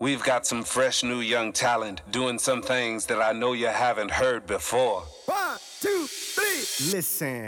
We've 0.00 0.22
got 0.22 0.46
some 0.46 0.62
fresh 0.62 1.02
new 1.02 1.18
young 1.18 1.52
talent 1.52 2.02
doing 2.12 2.38
some 2.38 2.62
things 2.62 3.06
that 3.06 3.20
I 3.20 3.32
know 3.32 3.52
you 3.52 3.66
haven't 3.66 4.12
heard 4.12 4.46
before. 4.46 5.02
One, 5.26 5.58
two, 5.80 6.06
three, 6.06 6.94
listen. 6.94 7.46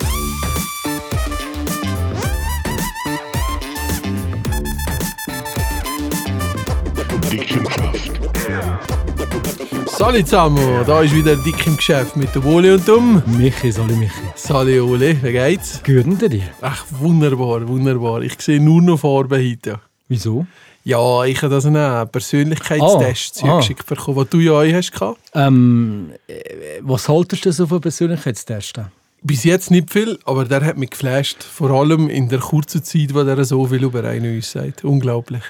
Salut 9.87 10.27
zusammen, 10.27 10.85
da 10.89 11.03
ist 11.03 11.15
wieder 11.15 11.37
Dick 11.37 11.65
im 11.69 11.77
Geschäft 11.77 12.17
mit 12.17 12.35
der 12.35 12.43
Woli 12.43 12.73
und 12.73 12.89
dem 12.89 13.23
Michi, 13.39 13.71
Sali 13.71 13.95
Michi. 13.95 14.11
Sali 14.35 14.81
Oli, 14.81 15.23
wie 15.23 15.31
geht's? 15.31 15.81
Gut 15.85 16.05
unter 16.05 16.29
dir? 16.29 16.49
Ach, 16.63 16.85
wunderbar, 16.99 17.69
wunderbar. 17.69 18.23
Ich 18.23 18.41
sehe 18.41 18.59
nur 18.59 18.83
noch 18.83 18.99
Farben 18.99 19.39
heute. 19.39 19.79
Wieso? 20.09 20.45
Ja, 20.83 21.25
ich 21.25 21.43
habe 21.43 21.55
das 21.55 21.67
einen 21.67 22.09
Persönlichkeitstest 22.09 23.43
Ah, 23.45 23.51
zugeschickt 23.51 23.87
bekommen, 23.87 24.27
den 24.31 24.31
du 24.31 24.39
ja 24.39 24.53
auch 24.53 24.65
hast. 24.65 24.93
Ähm, 25.35 26.11
äh, 26.27 26.79
was 26.81 27.09
haltest 27.09 27.45
du 27.45 27.53
so 27.53 27.67
von 27.67 27.81
Persönlichkeitstesten? 27.81 28.87
Bis 29.23 29.45
jetzt 29.45 29.71
nicht 29.71 29.93
viel, 29.93 30.19
aber 30.25 30.47
der 30.47 30.65
hat 30.65 30.79
mich 30.79 30.91
geflasht. 30.91 31.43
Vor 31.43 31.71
allem 31.71 32.09
in 32.09 32.31
der 32.31 32.39
kurzen 32.39 32.83
Zeit, 32.83 33.13
wo 33.13 33.21
er 33.21 33.45
so 33.45 33.67
viel 33.67 33.85
über 33.85 34.03
einen 34.05 34.37
uns 34.37 34.51
sagt. 34.53 34.83
Unglaublich. 34.83 35.43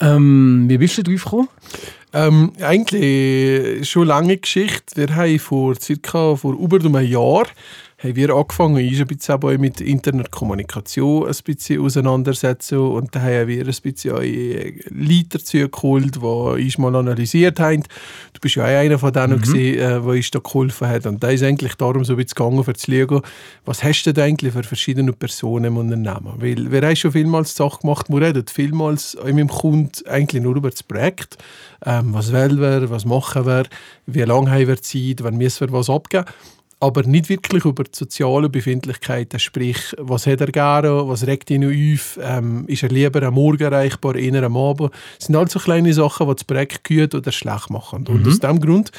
Ähm, 0.00 0.64
wie 0.68 0.78
bist 0.78 0.96
du 0.96 1.02
drauf 1.02 1.24
gekommen? 1.24 1.48
Ähm, 2.14 2.52
eigentlich 2.62 3.86
schon 3.88 4.06
lange 4.06 4.38
Geschichte. 4.38 4.96
Wir 4.96 5.14
haben 5.14 5.38
vor 5.38 5.74
circa 5.78 6.36
vor 6.36 6.54
über 6.54 6.78
einem 6.78 6.98
Jahr 7.06 7.44
haben 8.00 8.14
wir 8.14 8.30
angefangen, 8.30 8.88
uns 8.88 9.00
ein 9.00 9.06
bisschen 9.08 9.60
mit 9.60 9.80
Internetkommunikation 9.80 11.26
ein 11.26 11.34
bisschen 11.44 11.80
auseinandersetzen 11.80 12.78
und 12.78 13.12
da 13.12 13.20
haben 13.20 13.48
wir 13.48 13.66
ein 13.66 13.66
bisschen 13.66 14.12
auch 14.12 14.20
Leute 14.20 15.38
dazu 15.38 15.68
geholt, 15.68 16.14
die 16.14 16.20
uns 16.20 16.78
mal 16.78 16.94
analysiert 16.94 17.58
haben. 17.58 17.82
Du 18.34 18.40
bist 18.40 18.54
ja 18.54 18.62
auch 18.62 18.68
einer 18.68 19.00
von 19.00 19.12
denen, 19.12 19.40
mhm. 19.40 19.52
der 19.52 20.04
uns 20.04 20.30
da 20.30 20.38
geholfen 20.38 20.86
hat 20.86 21.06
und 21.06 21.24
da 21.24 21.30
ist 21.30 21.42
eigentlich 21.42 21.74
darum 21.74 22.04
so 22.04 22.12
ein 22.12 22.18
bisschen 22.18 22.36
gegangen, 22.36 22.62
für 22.62 22.74
zu 22.74 22.92
schauen, 22.92 23.22
was 23.64 23.82
hast 23.82 24.04
du 24.04 24.12
denn 24.12 24.24
eigentlich 24.24 24.52
für 24.52 24.62
verschiedene 24.62 25.12
Personen 25.12 25.64
im 25.64 25.76
Unternehmen? 25.76 26.34
Weil 26.36 26.70
wir 26.70 26.82
haben 26.82 26.94
schon 26.94 27.10
vielmals 27.10 27.56
Sachen 27.56 27.80
gemacht, 27.80 28.06
wir 28.08 28.20
reden 28.20 28.44
vielmals 28.46 29.18
mit 29.24 29.38
dem 29.38 29.48
Kunden 29.48 29.90
eigentlich 30.06 30.40
nur 30.40 30.54
über 30.54 30.70
das 30.70 30.84
Projekt, 30.84 31.36
ähm, 31.84 32.14
was 32.14 32.32
will 32.32 32.60
wir, 32.60 32.90
was 32.90 33.04
machen 33.04 33.44
wir, 33.44 33.64
wie 34.06 34.22
lange 34.22 34.52
haben 34.52 34.68
wir 34.68 34.80
Zeit, 34.80 35.24
wann 35.24 35.36
müssen 35.36 35.66
wir 35.66 35.72
was 35.72 35.90
abgeben 35.90 36.26
aber 36.80 37.02
nicht 37.02 37.28
wirklich 37.28 37.64
über 37.64 37.84
die 37.84 37.90
soziale 37.92 38.48
Befindlichkeiten, 38.48 39.40
sprich, 39.40 39.94
was 39.98 40.26
hat 40.26 40.40
er 40.40 40.52
gerne, 40.52 41.08
was 41.08 41.26
regt 41.26 41.50
ihn 41.50 41.64
auf, 41.64 42.18
ähm, 42.22 42.64
ist 42.68 42.84
er 42.84 42.90
lieber 42.90 43.22
am 43.22 43.34
Morgen 43.34 43.62
erreichbar, 43.62 44.14
eher 44.14 44.42
am 44.44 44.56
Abend. 44.56 44.92
Das 45.16 45.26
sind 45.26 45.36
halt 45.36 45.50
so 45.50 45.58
kleine 45.58 45.92
Sachen, 45.92 46.28
die 46.28 46.34
das 46.34 46.44
Projekt 46.44 46.84
gut 46.84 47.14
oder 47.14 47.32
schlecht 47.32 47.70
machen. 47.70 48.04
Mhm. 48.08 48.14
Und 48.14 48.28
aus 48.28 48.38
diesem 48.38 48.60
Grund 48.60 48.92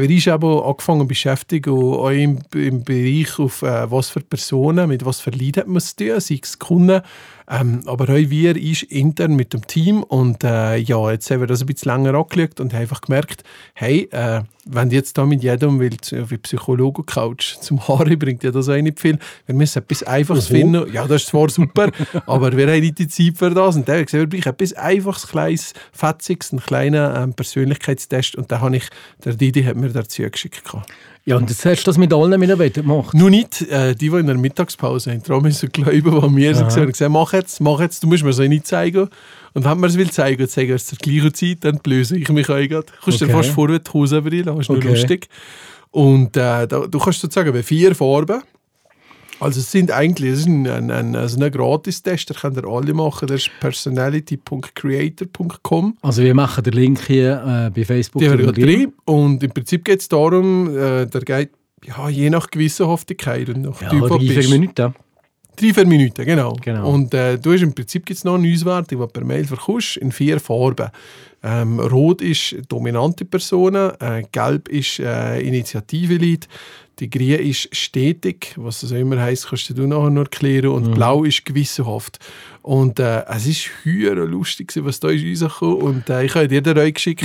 wir 0.00 0.10
uns 0.10 0.26
eben 0.26 0.60
angefangen 0.60 1.00
zu 1.02 1.08
beschäftigen, 1.08 1.72
auch 1.72 2.10
im, 2.10 2.40
im 2.54 2.84
Bereich 2.84 3.38
auf 3.38 3.62
äh, 3.62 3.90
was 3.90 4.10
für 4.10 4.20
Personen, 4.20 4.88
mit 4.88 5.04
was 5.04 5.20
für 5.20 5.30
Leuten 5.30 5.60
hat 5.60 5.66
man 5.66 5.76
es 5.76 5.96
tun, 5.96 6.20
sei 6.20 6.40
es 6.42 6.58
Kunden, 6.58 7.02
ähm, 7.48 7.82
aber 7.86 8.04
auch 8.12 8.30
wir 8.30 8.56
ist 8.56 8.82
intern 8.84 9.36
mit 9.36 9.52
dem 9.52 9.66
Team 9.66 10.02
und 10.02 10.42
äh, 10.42 10.76
ja, 10.76 11.12
jetzt 11.12 11.30
haben 11.30 11.40
wir 11.40 11.46
das 11.46 11.60
ein 11.60 11.66
bisschen 11.66 11.92
länger 11.92 12.18
angeschaut 12.18 12.58
und 12.60 12.74
haben 12.74 12.80
einfach 12.80 13.00
gemerkt, 13.02 13.44
hey, 13.74 14.08
äh, 14.10 14.42
wenn 14.68 14.90
jetzt 14.90 15.16
da 15.16 15.24
mit 15.24 15.44
jedem 15.44 15.78
will, 15.78 15.96
wie 16.10 16.38
Psychologe 16.38 17.04
Couch 17.04 17.56
zum 17.60 17.86
Haare 17.86 18.16
bringt 18.16 18.42
ja 18.42 18.50
das 18.50 18.68
auch 18.68 18.76
nicht 18.76 18.98
viel. 18.98 19.18
Wir 19.46 19.54
müssen 19.54 19.78
etwas 19.78 20.02
Einfaches 20.02 20.50
Oho. 20.50 20.58
finden. 20.58 20.92
Ja, 20.92 21.06
das 21.06 21.22
ist 21.22 21.28
zwar 21.28 21.48
super, 21.48 21.90
aber 22.26 22.56
wir 22.56 22.66
haben 22.66 22.80
nicht 22.80 22.98
die 22.98 23.06
Zeit 23.06 23.38
für 23.38 23.50
das. 23.50 23.76
Und 23.76 23.88
da 23.88 23.92
habe 23.92 24.02
ich 24.02 24.10
gesagt, 24.10 24.34
etwas 24.34 24.72
Einfaches, 24.72 25.28
kleines, 25.28 25.72
fetziges, 25.92 26.52
einen 26.52 26.60
kleinen 26.60 27.16
ähm, 27.16 27.34
Persönlichkeitstest. 27.34 28.34
Und 28.34 28.50
da 28.50 28.60
habe 28.60 28.76
ich, 28.76 28.88
der 29.24 29.34
Didi 29.34 29.62
hat 29.62 29.76
mir 29.76 29.85
dazu 29.92 30.22
geschickt. 30.30 30.62
Ja, 31.24 31.36
und 31.36 31.50
jetzt 31.50 31.64
hast 31.64 31.82
du 31.82 31.86
das 31.86 31.98
mit 31.98 32.12
allen 32.12 32.38
Mitarbeitern 32.38 32.86
gemacht? 32.86 33.12
Nur 33.14 33.30
nicht 33.30 33.60
äh, 33.62 33.94
die, 33.96 34.10
die 34.10 34.16
in 34.16 34.26
der 34.26 34.36
Mittagspause 34.36 35.10
haben. 35.10 35.22
Darum 35.24 35.42
müssen 35.42 35.70
glauben, 35.72 36.04
was 36.04 36.36
wir 36.36 36.54
so 36.54 36.64
gesehen 36.64 36.82
haben. 36.82 36.92
gesagt, 36.92 37.10
mach 37.12 37.32
jetzt, 37.32 37.60
mach 37.60 37.80
jetzt, 37.80 38.02
du 38.02 38.06
musst 38.06 38.22
mir 38.22 38.30
es 38.30 38.38
auch 38.38 38.46
nicht 38.46 38.66
zeigen. 38.66 39.08
Und 39.54 39.64
wenn 39.64 39.78
man 39.80 39.90
es 39.90 39.96
will 39.96 40.10
zeigen, 40.10 40.38
dann 40.38 40.48
zeigen 40.48 40.68
wir 40.68 40.76
es 40.76 40.86
zur 40.86 40.98
gleichen 40.98 41.34
Zeit, 41.34 41.58
dann 41.62 41.78
blöse 41.78 42.16
ich 42.16 42.28
mich 42.28 42.48
auch 42.48 42.54
gerade. 42.56 42.86
Du 42.86 42.92
kannst 43.04 43.20
dir 43.20 43.24
Okay. 43.24 43.32
fast 43.34 43.50
vorwärts 43.50 43.90
die 43.90 43.92
Hose 43.98 44.22
brillen, 44.22 44.60
ist 44.60 44.68
nur 44.68 44.78
Okay. 44.78 44.88
lustig. 44.90 45.28
Und 45.90 46.36
äh, 46.36 46.68
da, 46.68 46.86
du 46.86 46.98
kannst 46.98 47.20
sozusagen 47.20 47.52
bei 47.52 47.62
vier 47.62 47.94
Farben. 47.94 48.42
Also 49.38 49.60
es 49.60 49.70
sind 49.70 49.90
eigentlich, 49.90 50.32
es 50.32 50.38
ist 50.40 50.46
ein, 50.46 50.90
ein, 50.90 51.14
also 51.14 51.38
ein 51.38 51.50
Gratis-Test, 51.50 52.30
den 52.30 52.36
könnt 52.36 52.56
ihr 52.56 52.64
alle 52.64 52.94
machen, 52.94 53.28
der 53.28 53.36
ist 53.36 53.50
personality.creator.com. 53.60 55.98
Also 56.00 56.22
wir 56.22 56.34
machen 56.34 56.64
den 56.64 56.72
Link 56.72 57.06
hier 57.06 57.66
äh, 57.66 57.70
bei 57.70 57.84
Facebook. 57.84 58.22
Die 58.22 58.28
drin. 58.28 58.94
Und 59.04 59.42
im 59.42 59.50
Prinzip 59.50 59.84
geht 59.84 60.00
es 60.00 60.08
darum, 60.08 60.74
äh, 60.74 61.04
der 61.06 61.20
geht 61.20 61.50
ja, 61.84 62.08
je 62.08 62.30
nach 62.30 62.48
Gewissenhaftigkeit 62.50 63.48
und 63.48 63.62
nach 63.62 63.80
Ja, 63.80 63.90
Typ, 63.90 64.08
drei, 64.08 64.18
vier. 64.18 64.48
Minuten. 64.48 64.94
Drei, 65.56 65.72
vier 65.72 65.86
Minuten, 65.86 66.24
genau. 66.24 66.56
Genau. 66.60 66.90
Und 66.90 67.14
äh, 67.14 67.38
du 67.38 67.52
hast 67.52 67.62
im 67.62 67.74
Prinzip 67.74 68.04
gibt's 68.06 68.24
noch 68.24 68.34
eine 68.34 68.52
Auswertung, 68.52 68.88
die 68.88 68.96
du 68.96 69.06
per 69.06 69.24
Mail 69.24 69.44
verkaufst, 69.44 69.98
in 69.98 70.10
vier 70.12 70.40
Farben. 70.40 70.88
Ähm, 71.42 71.78
Rot 71.78 72.22
ist 72.22 72.56
dominante 72.68 73.24
Personen, 73.24 73.92
äh, 74.00 74.24
Gelb 74.32 74.68
ist 74.68 74.98
äh, 74.98 75.38
Initiative-Lead, 75.40 76.48
die 76.98 77.10
Grün 77.10 77.40
ist 77.40 77.68
stetig, 77.76 78.54
was 78.56 78.80
das 78.80 78.92
auch 78.92 78.96
immer 78.96 79.20
heisst, 79.20 79.48
kannst 79.48 79.68
du 79.70 79.86
nachher 79.86 80.10
noch 80.10 80.22
erklären, 80.22 80.68
und 80.68 80.94
Blau 80.94 81.24
ist 81.24 81.44
gewissenhaft. 81.44 82.18
Und 82.62 82.98
äh, 82.98 83.22
es 83.28 83.46
ist 83.46 83.70
höher 83.84 84.16
lustig, 84.26 84.72
was 84.76 84.98
da 84.98 85.08
ist 85.10 85.24
rausgekommen 85.24 85.76
und 85.76 86.10
äh, 86.10 86.24
ich 86.24 86.34
habe 86.34 86.48
dir 86.48 86.62
den 86.62 86.92
geschickt. 86.92 87.24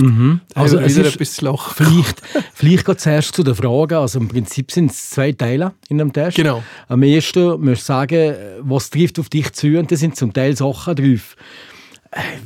Also 0.53 0.77
Also 0.77 0.79
es 0.79 0.95
wieder 0.95 1.07
ist 1.07 1.15
etwas 1.15 1.33
zu 1.33 1.45
lachen. 1.45 1.73
Vielleicht, 1.83 2.21
vielleicht 2.53 2.85
geht 2.85 2.99
zuerst 2.99 3.33
zu 3.33 3.41
den 3.41 3.55
Fragen. 3.55 3.95
Also 3.95 4.19
im 4.19 4.27
Prinzip 4.27 4.71
sind 4.71 4.91
es 4.91 5.09
zwei 5.09 5.31
Teile 5.31 5.73
in 5.89 5.99
einem 5.99 6.13
Test. 6.13 6.37
Genau. 6.37 6.61
Am 6.87 7.01
ersten 7.01 7.59
musst 7.59 7.81
du 7.81 7.85
sagen, 7.85 8.35
was 8.59 8.91
trifft 8.91 9.17
auf 9.17 9.29
dich 9.29 9.51
zu. 9.53 9.79
Und 9.79 9.91
da 9.91 9.95
sind 9.95 10.15
zum 10.15 10.31
Teil 10.31 10.55
Sachen 10.55 10.95
drauf, 10.95 11.35
äh, 11.35 11.70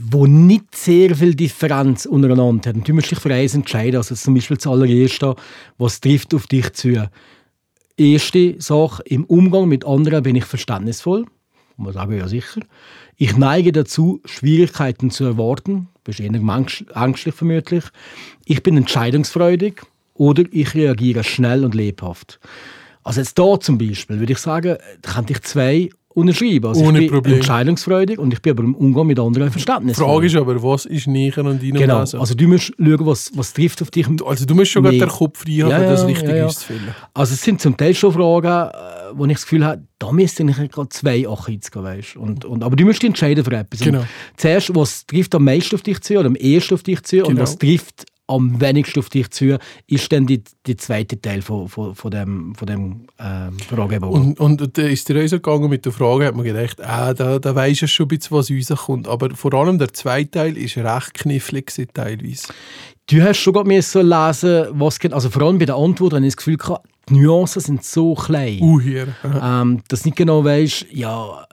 wo 0.10 0.28
nicht 0.28 0.76
sehr 0.76 1.16
viel 1.16 1.34
Differenz 1.34 2.06
untereinander 2.06 2.70
haben. 2.70 2.84
Du 2.84 2.94
musst 2.94 3.10
dich 3.10 3.20
für 3.20 3.34
eins 3.34 3.56
entscheiden. 3.56 3.98
Also 3.98 4.16
zum 4.16 4.36
Beispiel 4.36 4.58
das 4.58 4.68
allererste, 4.68 5.36
was 5.78 6.00
trifft 6.00 6.34
auf 6.34 6.48
dich 6.48 6.72
zu. 6.74 7.10
Erste 7.98 8.56
Sache, 8.62 9.04
im 9.06 9.24
Umgang 9.26 9.68
mit 9.68 9.86
anderen 9.86 10.24
bin 10.24 10.36
ich 10.36 10.46
verständnisvoll. 10.46 11.26
Man 11.78 11.94
sagen 11.94 12.18
ja 12.18 12.28
sicher. 12.28 12.62
Ich 13.18 13.38
neige 13.38 13.72
dazu, 13.72 14.22
Schwierigkeiten 14.26 15.10
zu 15.10 15.26
erwarten. 15.26 15.88
Bist 16.04 16.20
eher 16.20 16.32
ängstlich 16.34 17.36
vermutlich. 17.36 17.84
Ich 18.46 18.62
bin 18.62 18.78
entscheidungsfreudig 18.78 19.82
oder 20.14 20.44
ich 20.52 20.74
reagiere 20.76 21.24
schnell 21.24 21.66
und 21.66 21.74
lebhaft. 21.74 22.40
Also 23.04 23.22
jetzt 23.22 23.38
da 23.38 23.60
zum 23.60 23.78
Beispiel 23.78 24.20
würde 24.20 24.34
ich 24.34 24.40
sagen, 24.40 24.78
da 25.02 25.12
könnte 25.14 25.34
ich 25.34 25.42
zwei 25.42 25.90
unterschreiben. 26.16 26.66
Also 26.66 26.82
Ohne 26.84 27.00
ich 27.02 27.08
bin 27.12 27.16
Problem. 27.16 27.36
entscheidungsfreudig 27.36 28.18
und 28.20 28.34
ich 28.34 28.42
bin 28.42 28.52
aber 28.52 28.64
im 28.64 28.74
Umgang 28.76 29.06
mit 29.08 29.20
anderen 29.20 29.48
Die 29.48 29.52
verständnisvoll. 29.54 30.08
Frage 30.08 30.26
ist 30.28 30.36
aber, 30.36 30.64
was 30.64 30.86
ist 30.86 31.08
näher 31.08 31.38
an 31.40 31.60
deinem 31.60 31.74
genau. 31.74 32.02
Wesen? 32.02 32.20
Also 32.20 32.34
du 32.36 32.48
musst 32.48 32.72
schauen, 32.78 33.06
was, 33.06 33.32
was 33.36 33.54
trifft 33.54 33.82
auf 33.82 33.92
dich. 33.92 34.08
Also 34.26 34.46
du 34.46 34.56
musst 34.56 34.72
schon 34.72 34.84
Nee. 34.84 34.98
den 35.00 35.10
Kopf 35.10 35.40
frei 35.44 35.52
haben, 35.62 35.70
Ja, 35.70 35.78
um 35.78 35.84
das 35.84 36.02
ja, 36.02 36.08
richtig 36.08 36.30
ja, 36.30 36.36
ja. 36.38 36.46
auszufüllen. 36.46 36.96
Also 37.14 37.34
es 37.34 37.42
sind 37.42 37.62
zum 37.62 37.76
Teil 37.78 37.94
schon 37.94 38.14
Fragen, 38.14 38.48
äh, 38.70 39.18
wo 39.18 39.26
ich 39.26 39.34
das 39.34 39.42
Gefühl 39.44 39.66
habe, 39.66 39.84
da 40.00 40.12
müsste 40.12 40.44
ich 40.44 40.72
gerade 40.72 40.90
zwei 40.90 41.28
Achits 41.28 41.70
gehen, 41.72 41.84
weißt? 41.84 42.16
und, 42.18 42.46
und 42.46 42.64
Aber 42.64 42.76
du 42.76 42.86
musst 42.86 43.02
dich 43.02 43.10
entscheiden 43.10 43.44
für 43.44 43.52
etwas. 43.52 43.82
Und 43.82 43.86
Genau. 43.86 44.04
Zuerst, 44.38 44.76
was 44.76 45.06
trifft 45.06 45.36
am 45.36 45.44
meisten 45.44 45.76
auf 45.76 45.82
dich 45.82 46.00
zu 46.02 46.18
oder 46.18 46.28
am 46.28 46.36
ersten 46.36 46.74
auf 46.76 46.84
dich 46.84 47.02
zu 47.04 47.18
und 47.20 47.28
Genau. 47.30 47.42
was 47.42 47.58
trifft 47.58 48.06
am 48.28 48.60
wenigsten 48.60 49.00
auf 49.00 49.10
dich 49.10 49.30
zu, 49.30 49.60
ist 49.88 50.12
dann 50.12 50.26
die, 50.26 50.44
die 50.66 50.76
zweite 50.76 51.20
Teil 51.22 51.42
von, 51.42 51.68
von, 51.68 51.96
von 51.96 52.12
dem, 52.12 52.56
von 52.56 52.68
dem 52.68 53.08
ähm, 53.20 53.60
Fragebogen. 53.60 54.36
Und, 54.36 54.40
und 54.40 54.78
da 54.78 54.82
ist 54.82 55.08
der 55.10 55.28
so 55.28 55.38
gegangen 55.38 55.70
mit 55.70 55.86
der 55.86 55.92
Frage, 55.92 56.26
hat 56.26 56.36
man 56.36 56.46
gedacht, 56.46 56.82
ah, 56.82 57.14
da, 57.14 57.40
da 57.40 57.56
weisst 57.56 57.84
du 57.84 57.88
schon 57.88 58.06
ein 58.06 58.10
bisschen, 58.10 58.36
was 58.36 58.52
rauskommt. 58.52 59.08
Aber 59.08 59.30
vor 59.36 59.54
allem 59.54 59.78
der 59.78 59.94
zweite 59.94 60.32
Teil 60.32 60.58
ist 60.58 60.78
recht 60.78 61.14
knifflig 61.14 61.72
teilweise. 61.94 62.48
Du 63.08 63.22
hast 63.22 63.38
schon 63.38 63.54
gerade 63.54 63.82
so 63.84 64.02
lesen, 64.02 64.68
was 64.72 65.00
geht. 65.00 65.14
Also 65.14 65.30
vor 65.30 65.44
allem 65.44 65.60
bei 65.60 65.66
der 65.66 65.76
Antwort 65.76 66.14
habe 66.14 66.26
ich 66.26 66.34
das 66.34 66.38
Gefühl 66.38 66.58
gehabt, 66.58 66.88
die 67.08 67.14
Nuancen 67.20 67.62
sind 67.62 67.84
so 67.84 68.16
klein. 68.16 68.60
Uh, 68.60 68.80
hier. 68.80 69.08
Ähm, 69.24 69.84
dass 69.90 70.02
du 70.02 70.08
nicht 70.08 70.18
genau 70.18 70.44
weißt, 70.44 70.88
ja, 70.92 71.46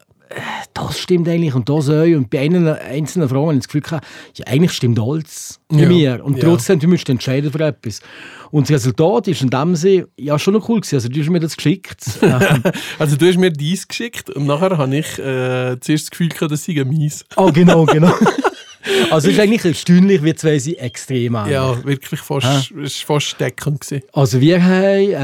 das 0.75 0.99
stimmt 0.99 1.29
eigentlich 1.29 1.55
und 1.55 1.69
das 1.69 1.89
auch. 1.89 2.03
Und 2.03 2.31
bei 2.31 2.41
einen, 2.41 2.67
einzelnen 2.69 3.29
Fragen 3.29 3.43
habe 3.47 3.55
ich 3.55 3.61
das 3.61 3.69
Gefühl 3.69 3.81
gehabt, 3.83 4.07
ja, 4.35 4.47
eigentlich 4.47 4.73
stimmt 4.73 4.99
alles 4.99 5.61
bei 5.69 5.83
Ja, 5.83 5.89
mir. 5.89 6.25
Und 6.25 6.39
ja. 6.39 6.45
trotzdem, 6.45 6.79
du 6.79 6.89
musst 6.89 7.09
entscheiden 7.09 7.51
für 7.53 7.61
etwas. 7.61 8.01
Und 8.51 8.69
das 8.69 8.77
Resultat 8.77 9.29
ist 9.29 9.43
in 9.43 9.51
dem 9.51 9.75
Sinne 9.77 10.09
ja 10.17 10.39
schon 10.39 10.55
noch 10.55 10.69
cool 10.69 10.81
gewesen. 10.81 10.97
Also 10.97 11.09
du 11.09 11.21
hast 11.21 11.31
mir 11.31 11.41
das 11.41 11.57
geschickt. 11.57 12.05
Also 12.99 13.17
du 13.17 13.27
hast 13.27 13.39
mir 13.39 13.51
dies 13.51 13.89
geschickt 13.89 14.31
und 14.31 14.47
nachher 14.47 14.77
habe 14.79 14.97
ich 14.97 15.19
äh, 15.19 15.79
zuerst 15.81 16.05
das 16.05 16.11
Gefühl 16.11 16.29
gehabt, 16.29 16.53
das 16.53 16.65
sei 16.65 16.85
mies. 16.85 17.25
ah, 17.37 17.51
genau, 17.51 17.85
genau. 17.87 18.13
Also 19.11 19.29
es 19.29 19.35
ist 19.35 19.41
eigentlich 19.41 19.65
erstaunlich, 19.65 20.23
wie 20.25 20.35
zwei 20.35 20.59
sie 20.59 20.77
extrem 20.77 21.37
an. 21.37 21.51
Ja, 21.51 21.83
wirklich 21.85 22.21
fast, 22.21 22.75
war 22.75 22.89
fast 22.89 23.27
steckend. 23.27 23.81
Gewesen. 23.81 24.03
Also 24.13 24.41
wir 24.41 24.63
haben, 24.63 25.11
äh, 25.11 25.15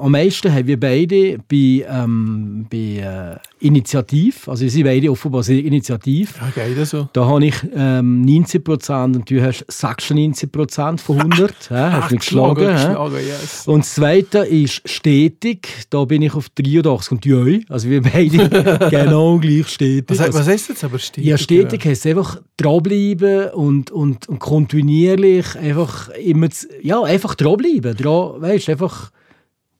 am 0.00 0.12
meisten 0.12 0.52
haben 0.52 0.66
wir 0.66 0.78
beide 0.80 1.38
bei, 1.48 1.84
ähm, 1.88 2.66
bei 2.70 3.38
äh, 3.58 3.66
Initiativ, 3.66 4.48
also 4.48 4.62
wir 4.62 4.70
sind 4.70 4.84
beide 4.84 5.10
offenbar 5.10 5.42
sehr 5.42 5.62
initiativ. 5.64 6.34
Ja, 6.40 6.50
geil 6.54 6.84
so. 6.84 7.08
Da 7.12 7.26
habe 7.26 7.46
ich 7.46 7.54
ähm, 7.76 8.24
90% 8.26 9.04
und 9.16 9.30
du 9.30 9.40
hast 9.42 9.64
96% 9.70 10.98
von 10.98 11.20
100. 11.20 11.70
ja, 11.70 11.92
hast 12.02 12.10
mich 12.10 12.20
geschlagen. 12.20 12.66
geschlagen 12.66 13.14
yes. 13.26 13.66
Und 13.66 13.80
das 13.84 13.94
Zweite 13.94 14.38
ist 14.38 14.82
stetig. 14.88 15.68
Da 15.90 16.04
bin 16.04 16.22
ich 16.22 16.34
auf 16.34 16.48
83 16.50 17.12
und 17.12 17.24
du. 17.24 17.60
Also 17.68 17.88
wir 17.88 18.02
beide 18.02 18.88
genau 18.90 19.38
gleich 19.38 19.68
stetig. 19.68 20.04
Was, 20.08 20.18
he- 20.18 20.24
Also, 20.24 20.38
was 20.40 20.48
heißt 20.48 20.68
jetzt 20.70 20.84
aber 20.84 20.98
stetig? 20.98 21.24
ja, 21.28 21.38
stetig 21.38 21.84
heisst 21.84 22.06
einfach 22.06 22.40
dranbleiben 22.56 23.01
und, 23.10 23.90
und, 23.90 24.28
und 24.28 24.38
kontinuierlich 24.38 25.56
einfach 25.56 26.08
immer, 26.10 26.50
z- 26.50 26.68
ja, 26.82 27.02
einfach 27.02 27.34
dranbleiben. 27.34 27.96
Dran, 27.96 28.40
weißt 28.40 28.68
einfach 28.70 29.10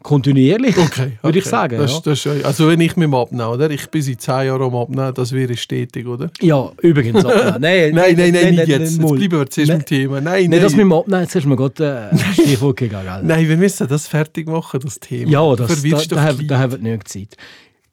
kontinuierlich, 0.03 0.77
Okay, 0.77 1.13
würde 1.23 1.39
ich 1.39 1.45
okay. 1.45 1.51
sagen. 1.51 1.79
Das, 1.79 1.93
ja. 1.93 2.01
das 2.05 2.27
ist, 2.27 2.45
also 2.45 2.69
wenn 2.69 2.81
ich 2.81 2.97
mit 2.97 3.05
dem 3.05 3.15
Abnehmen, 3.15 3.47
oder? 3.49 3.71
Ich 3.71 3.87
bin 3.89 4.03
seit 4.03 4.21
10 4.21 4.47
Jahren 4.47 4.63
am 4.63 4.75
Abnehmen, 4.75 5.15
das 5.15 5.31
wäre 5.33 5.57
stetig, 5.57 6.07
oder? 6.07 6.29
ja, 6.41 6.71
übrigens. 6.83 7.25
Abnehmen. 7.25 7.61
Nein, 7.61 7.95
Nein, 7.95 8.17
nein, 8.17 8.33
nein, 8.33 8.55
nicht 8.57 8.67
jetzt. 8.69 8.99
Jetzt 8.99 8.99
bleiben 8.99 9.31
wir 9.31 9.47
zuerst 9.49 9.71
Nein. 9.71 9.85
Thema. 9.85 10.21
Nein, 10.21 10.25
Nein, 10.43 10.51
nein. 10.51 10.61
das 10.63 10.73
mit 10.73 10.81
dem 10.81 10.93
Abnehmen, 10.93 11.23
jetzt 11.23 11.35
hast 11.37 11.45
du 11.45 11.49
mir 11.49 11.57
gerade 11.57 12.11
äh, 12.13 12.19
Stichwort 12.33 12.77
gegeben. 12.77 13.03
gell? 13.05 13.21
nein, 13.23 13.49
wir 13.49 13.57
müssen 13.57 13.87
das 13.87 14.09
fertig 14.09 14.49
machen, 14.49 14.81
das 14.83 14.99
Thema. 14.99 15.31
Ja, 15.31 15.55
das, 15.57 15.83
da, 15.83 15.99
da, 16.17 16.23
haben- 16.23 16.49
da 16.49 16.59
haben 16.59 16.73
wir 16.73 16.79
nicht 16.79 17.09
Zeit. 17.09 17.37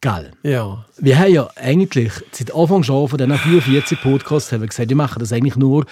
Gell. 0.01 0.31
Ja. 0.43 0.85
Wir 0.97 1.19
haben 1.19 1.33
ja 1.33 1.49
eigentlich 1.57 2.13
seit 2.31 2.55
Anfang 2.55 2.83
schon 2.83 3.09
von 3.09 3.17
diesen 3.17 3.37
44 3.37 4.01
Podcasts 4.01 4.49
haben 4.53 4.61
wir 4.61 4.67
gesagt, 4.69 4.87
wir 4.87 4.95
machen 4.95 5.19
das 5.19 5.33
eigentlich 5.33 5.57
nur, 5.57 5.85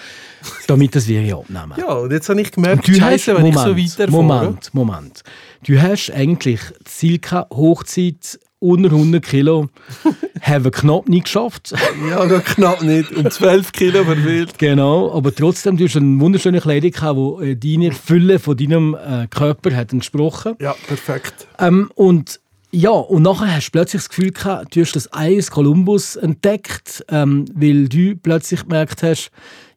damit 0.66 0.94
das 0.94 1.06
wir 1.08 1.20
ja 1.20 1.36
abnehmen. 1.36 1.74
ja, 1.76 1.92
und 1.92 2.10
jetzt 2.10 2.26
habe 2.30 2.40
ich 2.40 2.50
gemerkt, 2.50 2.88
du 2.88 2.94
scheiße, 2.94 3.32
hast, 3.32 3.42
wenn 3.42 3.52
Moment, 3.54 3.78
ich 3.78 3.90
so 3.90 3.98
weiterfahre. 3.98 4.22
Moment, 4.24 4.74
Moment. 4.74 5.22
Du 5.66 5.80
hast 5.80 6.10
eigentlich 6.10 6.60
gehabt, 7.00 7.54
Hochzeit 7.54 8.38
unter 8.60 8.90
100 8.90 9.24
Kilo, 9.24 9.68
haben 10.40 10.64
wir 10.64 10.70
knapp 10.70 11.06
nicht 11.08 11.24
geschafft. 11.24 11.74
Ja, 12.08 12.24
noch 12.24 12.42
knapp 12.42 12.82
nicht. 12.82 13.14
Um 13.14 13.30
12 13.30 13.72
Kilo 13.72 14.04
verfehlt. 14.04 14.58
genau, 14.58 15.12
aber 15.12 15.34
trotzdem, 15.34 15.76
du 15.76 15.84
hast 15.84 15.96
eine 15.96 16.18
wunderschöne 16.18 16.62
Kleidung 16.62 16.90
gehabt, 16.90 17.18
die 17.42 17.76
deiner 17.78 17.92
Fülle 17.94 18.38
von 18.38 18.56
deinem 18.56 18.94
äh, 18.94 19.26
Körper 19.28 19.76
hat 19.76 19.92
entsprochen. 19.92 20.54
Ja, 20.60 20.74
perfekt. 20.86 21.46
Ähm, 21.58 21.90
und 21.94 22.40
ja, 22.70 22.90
und 22.90 23.22
nachher 23.22 23.54
hast 23.54 23.68
du 23.68 23.72
plötzlich 23.72 24.02
das 24.02 24.08
Gefühl 24.10 24.30
gehabt, 24.30 24.76
du 24.76 24.82
hast 24.82 24.94
das 24.94 25.12
Eis 25.12 25.50
Columbus 25.50 26.16
entdeckt, 26.16 27.04
ähm, 27.08 27.46
weil 27.54 27.88
du 27.88 28.14
plötzlich 28.16 28.62
gemerkt 28.62 29.02
hast, 29.02 29.30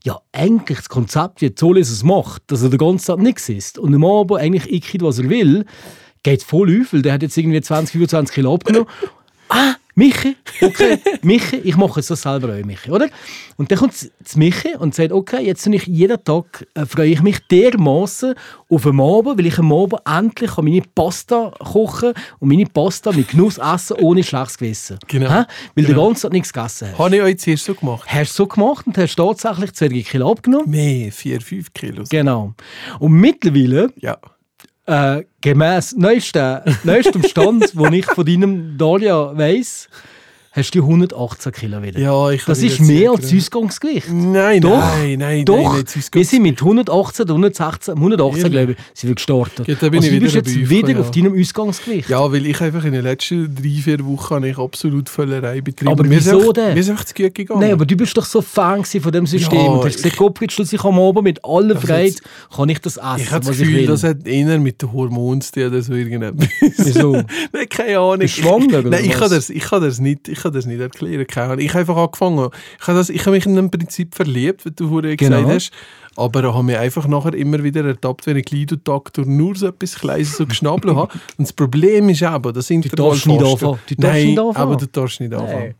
ja, 0.03 0.19
eigentlich 0.33 0.79
das 0.79 0.89
Konzept, 0.89 1.41
wie 1.41 1.55
Zolis 1.55 1.89
es 1.89 2.03
macht, 2.03 2.43
dass 2.47 2.63
er 2.63 2.69
den 2.69 2.79
ganzen 2.79 3.05
Tag 3.05 3.19
nichts 3.19 3.47
isst 3.47 3.77
und 3.77 3.95
am 3.95 4.03
Abend 4.03 4.39
eigentlich 4.39 4.71
ikit, 4.71 5.03
was 5.03 5.19
er 5.19 5.29
will, 5.29 5.65
geht 6.23 6.43
voll 6.43 6.81
auf, 6.81 6.91
weil 6.91 7.01
der 7.01 7.13
hat 7.13 7.21
jetzt 7.21 7.37
irgendwie 7.37 7.61
20, 7.61 7.93
25 7.93 8.35
Kilo 8.35 8.53
abgenommen. 8.53 8.87
ah, 9.49 9.75
Michi, 9.95 10.35
okay, 10.61 10.99
Michi, 11.21 11.57
ich 11.57 11.75
mache 11.75 11.99
jetzt 11.99 12.09
das 12.09 12.21
selber 12.21 12.53
auch, 12.57 12.65
Michi, 12.65 12.89
oder? 12.91 13.09
Und 13.57 13.71
dann 13.71 13.77
kommt 13.79 13.93
das 14.19 14.35
Michi 14.37 14.75
und 14.77 14.95
sagt, 14.95 15.11
okay, 15.11 15.43
jetzt 15.45 15.67
ich 15.67 15.85
jeden 15.87 16.23
Tag, 16.23 16.65
äh, 16.75 16.85
freue 16.85 17.09
ich 17.09 17.21
mich 17.21 17.39
dermaßen 17.49 18.33
auf 18.69 18.83
den 18.83 18.99
Abend, 19.01 19.37
weil 19.37 19.45
ich 19.47 19.57
am 19.59 19.71
Abend 19.73 19.99
endlich 20.05 20.55
meine 20.57 20.81
Pasta 20.95 21.51
kochen 21.59 22.13
und 22.39 22.47
meine 22.49 22.65
Pasta 22.65 23.11
mit 23.11 23.29
Genuss 23.29 23.57
essen, 23.57 23.97
ohne 23.99 24.23
schlechtes 24.23 24.57
Gewissen. 24.57 24.97
Genau. 25.07 25.29
Hä? 25.29 25.43
Weil 25.75 25.83
du 25.83 25.91
Genau. 25.91 26.01
den 26.03 26.07
ganzen 26.09 26.21
Tag 26.21 26.33
nichts 26.33 26.53
gegessen 26.53 26.87
hast. 26.91 26.97
Habe 26.99 27.15
ich 27.17 27.21
euch 27.21 27.39
zuerst 27.39 27.65
so 27.65 27.75
gemacht? 27.75 28.03
Hast 28.07 28.31
du 28.31 28.43
so 28.43 28.47
gemacht 28.47 28.87
und 28.87 28.97
hast 28.97 29.15
tatsächlich 29.15 29.73
20 29.73 30.07
Kilo 30.07 30.31
abgenommen? 30.31 30.69
Mehr, 30.69 31.11
4, 31.11 31.41
5 31.41 31.73
Kilo. 31.73 32.03
Genau. 32.09 32.53
Und 32.99 33.11
mittlerweile 33.13 33.89
Ja. 33.97 34.17
Äh, 34.91 35.23
gemäß 35.39 35.95
neuestem, 35.95 37.23
Stand, 37.23 37.75
wo 37.75 37.87
ich 37.87 38.05
von 38.05 38.25
deinem 38.25 38.77
Dalia 38.77 39.35
weiss, 39.37 39.87
hast 40.53 40.75
du 40.75 40.79
118 40.81 41.51
Kilo 41.53 41.81
wieder. 41.81 41.99
Ja, 41.99 42.29
ich 42.29 42.43
das 42.45 42.61
ist 42.61 42.79
wieder 42.81 42.91
mehr 42.93 43.11
als 43.11 43.33
Ausgangsgewicht. 43.33 44.11
Nein, 44.11 44.61
Doch, 44.61 44.77
nein, 44.77 45.19
nein, 45.19 45.45
Doch, 45.45 45.73
nein, 45.73 45.83
das 45.85 46.09
wir 46.13 46.25
sind 46.25 46.43
mit 46.43 46.59
118, 46.61 47.27
116, 47.27 47.93
118 47.95 48.37
Ehrlich? 48.37 48.51
glaube 48.51 48.71
ich, 48.73 48.77
sind 48.93 49.09
wir 49.09 49.15
gestartet. 49.15 49.67
Ja, 49.67 49.75
bin 49.75 49.95
also 49.95 50.07
ich 50.11 50.13
du 50.13 50.19
bist 50.19 50.35
wieder 50.35 50.45
jetzt 50.45 50.69
wieder 50.69 50.87
gekommen, 50.87 51.07
auf 51.09 51.15
ja. 51.15 51.23
deinem 51.23 51.39
Ausgangsgewicht. 51.41 52.09
Ja, 52.09 52.31
weil 52.31 52.45
ich 52.45 52.61
einfach 52.61 52.83
in 52.83 52.93
den 52.93 53.03
letzten 53.03 53.55
drei, 53.55 53.69
vier 53.81 54.05
Wochen 54.05 54.35
habe 54.35 54.49
ich 54.49 54.57
absolut 54.57 55.09
Völlerei 55.09 55.61
betrieben. 55.61 55.91
Aber 55.91 56.03
Mir 56.03 56.17
ist 56.17 56.25
wieso 56.25 56.39
einfach- 56.39 56.53
denn? 56.53 56.73
Mir 56.73 56.79
ist 56.79 56.89
einfach 56.89 57.05
zu 57.05 57.13
gut 57.13 57.33
gegangen. 57.35 57.59
Nein, 57.61 57.71
aber 57.73 57.85
du 57.85 57.95
bist 57.95 58.17
doch 58.17 58.25
so 58.25 58.41
Fan 58.41 58.83
von 58.83 59.11
dem 59.11 59.25
System 59.25 59.57
Ja, 59.57 59.65
und 59.67 59.85
hast 59.85 59.95
gesagt, 59.95 60.13
ich- 60.13 60.17
Gottfried, 60.19 60.51
schlussendlich 60.51 60.83
am 60.83 60.99
Abend 60.99 61.23
mit 61.23 61.43
aller 61.45 61.75
jetzt- 62.03 62.21
kann 62.53 62.69
ich 62.69 62.79
das 62.79 62.97
essen, 62.97 63.07
ich 63.17 63.31
habe 63.31 63.45
das 63.45 63.59
ich 63.59 63.67
Gefühl, 63.67 63.85
das 63.85 64.03
hat 64.03 64.25
eher 64.27 64.59
mit 64.59 64.81
den 64.81 64.91
Hormonen 64.91 65.41
zu 65.41 65.51
tun 65.53 65.63
oder 65.67 65.81
so 65.81 65.93
irgendetwas. 65.93 66.47
Wieso? 66.77 67.11
Nein, 67.53 67.69
keine 67.69 67.99
Ahnung. 67.99 68.19
Bist 68.19 68.37
du 68.37 68.41
schwanger, 68.41 68.79
oder 68.79 68.89
Nein, 68.89 69.05
ich 69.05 69.11
kann, 69.11 69.29
das, 69.29 69.49
ich, 69.49 69.63
kann 69.63 69.81
das 69.81 69.99
nicht, 69.99 70.27
ich 70.27 70.40
kann 70.41 70.53
das 70.53 70.65
nicht 70.65 70.79
erklären. 70.79 71.25
Keine. 71.27 71.61
Ich 71.61 71.69
habe 71.69 71.79
einfach 71.79 71.97
angefangen. 71.97 72.49
Ich 72.79 72.87
habe, 72.87 72.97
das, 72.97 73.09
ich 73.09 73.21
habe 73.21 73.31
mich 73.31 73.45
in 73.45 73.57
einem 73.57 73.71
Prinzip 73.71 74.15
verliebt, 74.15 74.65
wie 74.65 74.71
du 74.71 74.89
vorhin 74.89 75.17
Genau. 75.17 75.37
gesagt 75.37 75.53
hast. 75.55 75.71
Aber 76.17 76.53
habe 76.53 76.63
mich 76.63 76.77
einfach 76.77 77.07
nachher 77.07 77.33
immer 77.33 77.63
wieder 77.63 77.85
ertappt, 77.85 78.25
wenn 78.27 78.35
ich 78.37 78.45
Glido-Taktor 78.45 79.25
nur 79.25 79.55
so 79.55 79.67
etwas 79.67 79.95
Kleines 79.95 80.35
so 80.35 80.45
geschnabelt 80.45 80.95
habe. 80.95 81.11
Und 81.37 81.47
das 81.47 81.53
Problem 81.53 82.09
ist 82.09 82.21
eben, 82.21 82.53
das 82.53 82.67
darfst 82.67 83.27
nicht 83.27 83.41
anfangen. 83.43 83.79
Du 83.87 83.95
darfst 83.95 83.97
Nein, 83.97 84.25
nicht 84.27 84.39
anfangen. 84.39 84.57
aber 84.57 84.75
du 84.75 84.87
darfst 84.87 85.19
nicht 85.21 85.33
anfangen. 85.33 85.59
Nein. 85.59 85.75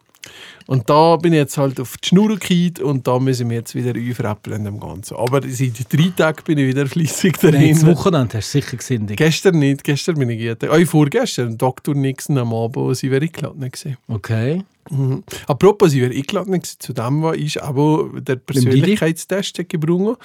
Und 0.68 0.90
da 0.90 1.16
bin 1.18 1.34
ich 1.34 1.38
jetzt 1.38 1.58
halt 1.58 1.80
auf 1.80 1.98
die 1.98 2.10
Schnur 2.10 2.30
gekehrt 2.30 2.80
und 2.80 3.08
da 3.08 3.20
müssen 3.20 3.50
wir 3.50 3.58
jetzt 3.58 3.76
wieder 3.76 3.94
einfrappeln 3.94 4.64
dem 4.64 4.80
Ganzen. 4.80 5.18
Aber 5.18 5.42
seit 5.48 5.92
drei 5.92 6.12
Tagen 6.16 6.44
bin 6.46 6.58
ich 6.58 6.68
wieder 6.68 6.88
fleissig 6.88 7.38
Nein, 7.42 7.52
darin. 7.54 7.74
das 7.74 7.86
Wochenende 7.86 8.38
hast 8.38 8.54
du 8.54 8.60
sicher 8.60 8.78
gesündigt. 8.78 9.18
Gestern 9.18 9.60
nicht, 9.60 9.84
gestern 9.84 10.18
bin 10.18 10.30
ich 10.30 10.48
gut. 10.48 10.70
Oh, 10.70 10.86
vorgestern, 10.86 11.58
Dr. 11.58 11.96
Nixon 11.96 12.38
am 12.38 12.54
Abend, 12.54 12.98
sie 12.98 13.12
wäre 13.12 13.24
eingeladen 13.24 13.60
gewesen. 13.60 13.98
Okay. 14.08 14.64
Mhm. 14.92 15.24
Apropos, 15.48 15.92
sie 15.92 16.02
wäre 16.02 16.14
eingeladen 16.14 16.62
zu 16.64 16.94
dem, 16.94 17.24
was 17.24 17.38
ich 17.38 17.64
aber 17.64 18.10
der 18.20 18.36
Persönlichkeitstest 18.36 19.58
hat 19.60 19.70
gebrungen. 19.70 20.16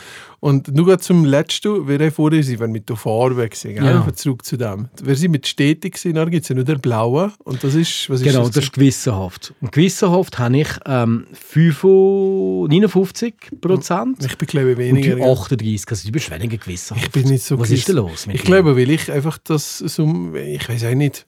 Und 0.40 0.68
nur 0.74 0.98
zum 0.98 1.24
Letzten, 1.24 1.88
wir 1.88 1.98
haben 1.98 2.10
vorher, 2.12 2.42
sie 2.42 2.58
wäre 2.58 2.68
mit 2.68 2.88
der 2.88 2.96
Farbe 2.96 3.48
gell? 3.48 3.74
Ja. 3.76 4.06
zurück 4.14 4.44
zu 4.44 4.56
dem. 4.56 4.88
Wäre 5.02 5.16
sie 5.16 5.28
mit 5.28 5.46
stetig 5.46 5.94
gewesen, 5.94 6.14
dann 6.14 6.30
gibt 6.30 6.42
es 6.42 6.48
ja 6.48 6.54
nur 6.54 6.64
der 6.64 6.76
blaue 6.76 7.32
und 7.44 7.62
das 7.64 7.74
ist, 7.74 8.10
was 8.10 8.20
ist 8.20 8.26
Genau, 8.26 8.42
das? 8.44 8.50
das 8.52 8.64
ist 8.64 8.72
gewissenhaft. 8.72 9.54
Und 9.60 9.72
gewissenhaft 9.72 10.38
habe 10.38 10.58
ich 10.58 10.68
ähm, 10.86 11.26
55 11.32 12.66
59 12.68 13.60
Prozent 13.60 14.24
ich 14.24 14.36
bin 14.38 14.46
glaube 14.48 14.70
ich 14.72 14.76
und 14.76 14.96
weniger. 14.96 15.16
gell? 15.16 15.24
38, 15.30 15.84
also 15.90 16.06
du 16.08 16.12
bist 16.12 16.30
weniger 16.30 16.56
gewissenhaft. 16.56 17.06
Ich 17.06 17.12
bin 17.12 17.28
nicht 17.28 17.44
so 17.44 17.58
Was 17.58 17.68
gewiss. 17.68 17.80
ist 17.80 17.88
denn 17.88 17.96
los 17.96 18.26
mit 18.26 18.36
Ich 18.36 18.44
glaube, 18.44 18.76
weil 18.76 18.90
ich 18.90 19.10
einfach 19.10 19.38
das 19.38 19.78
so, 19.78 20.32
ich 20.34 20.68
weiß 20.68 20.84
auch 20.84 20.94
nicht, 20.94 21.26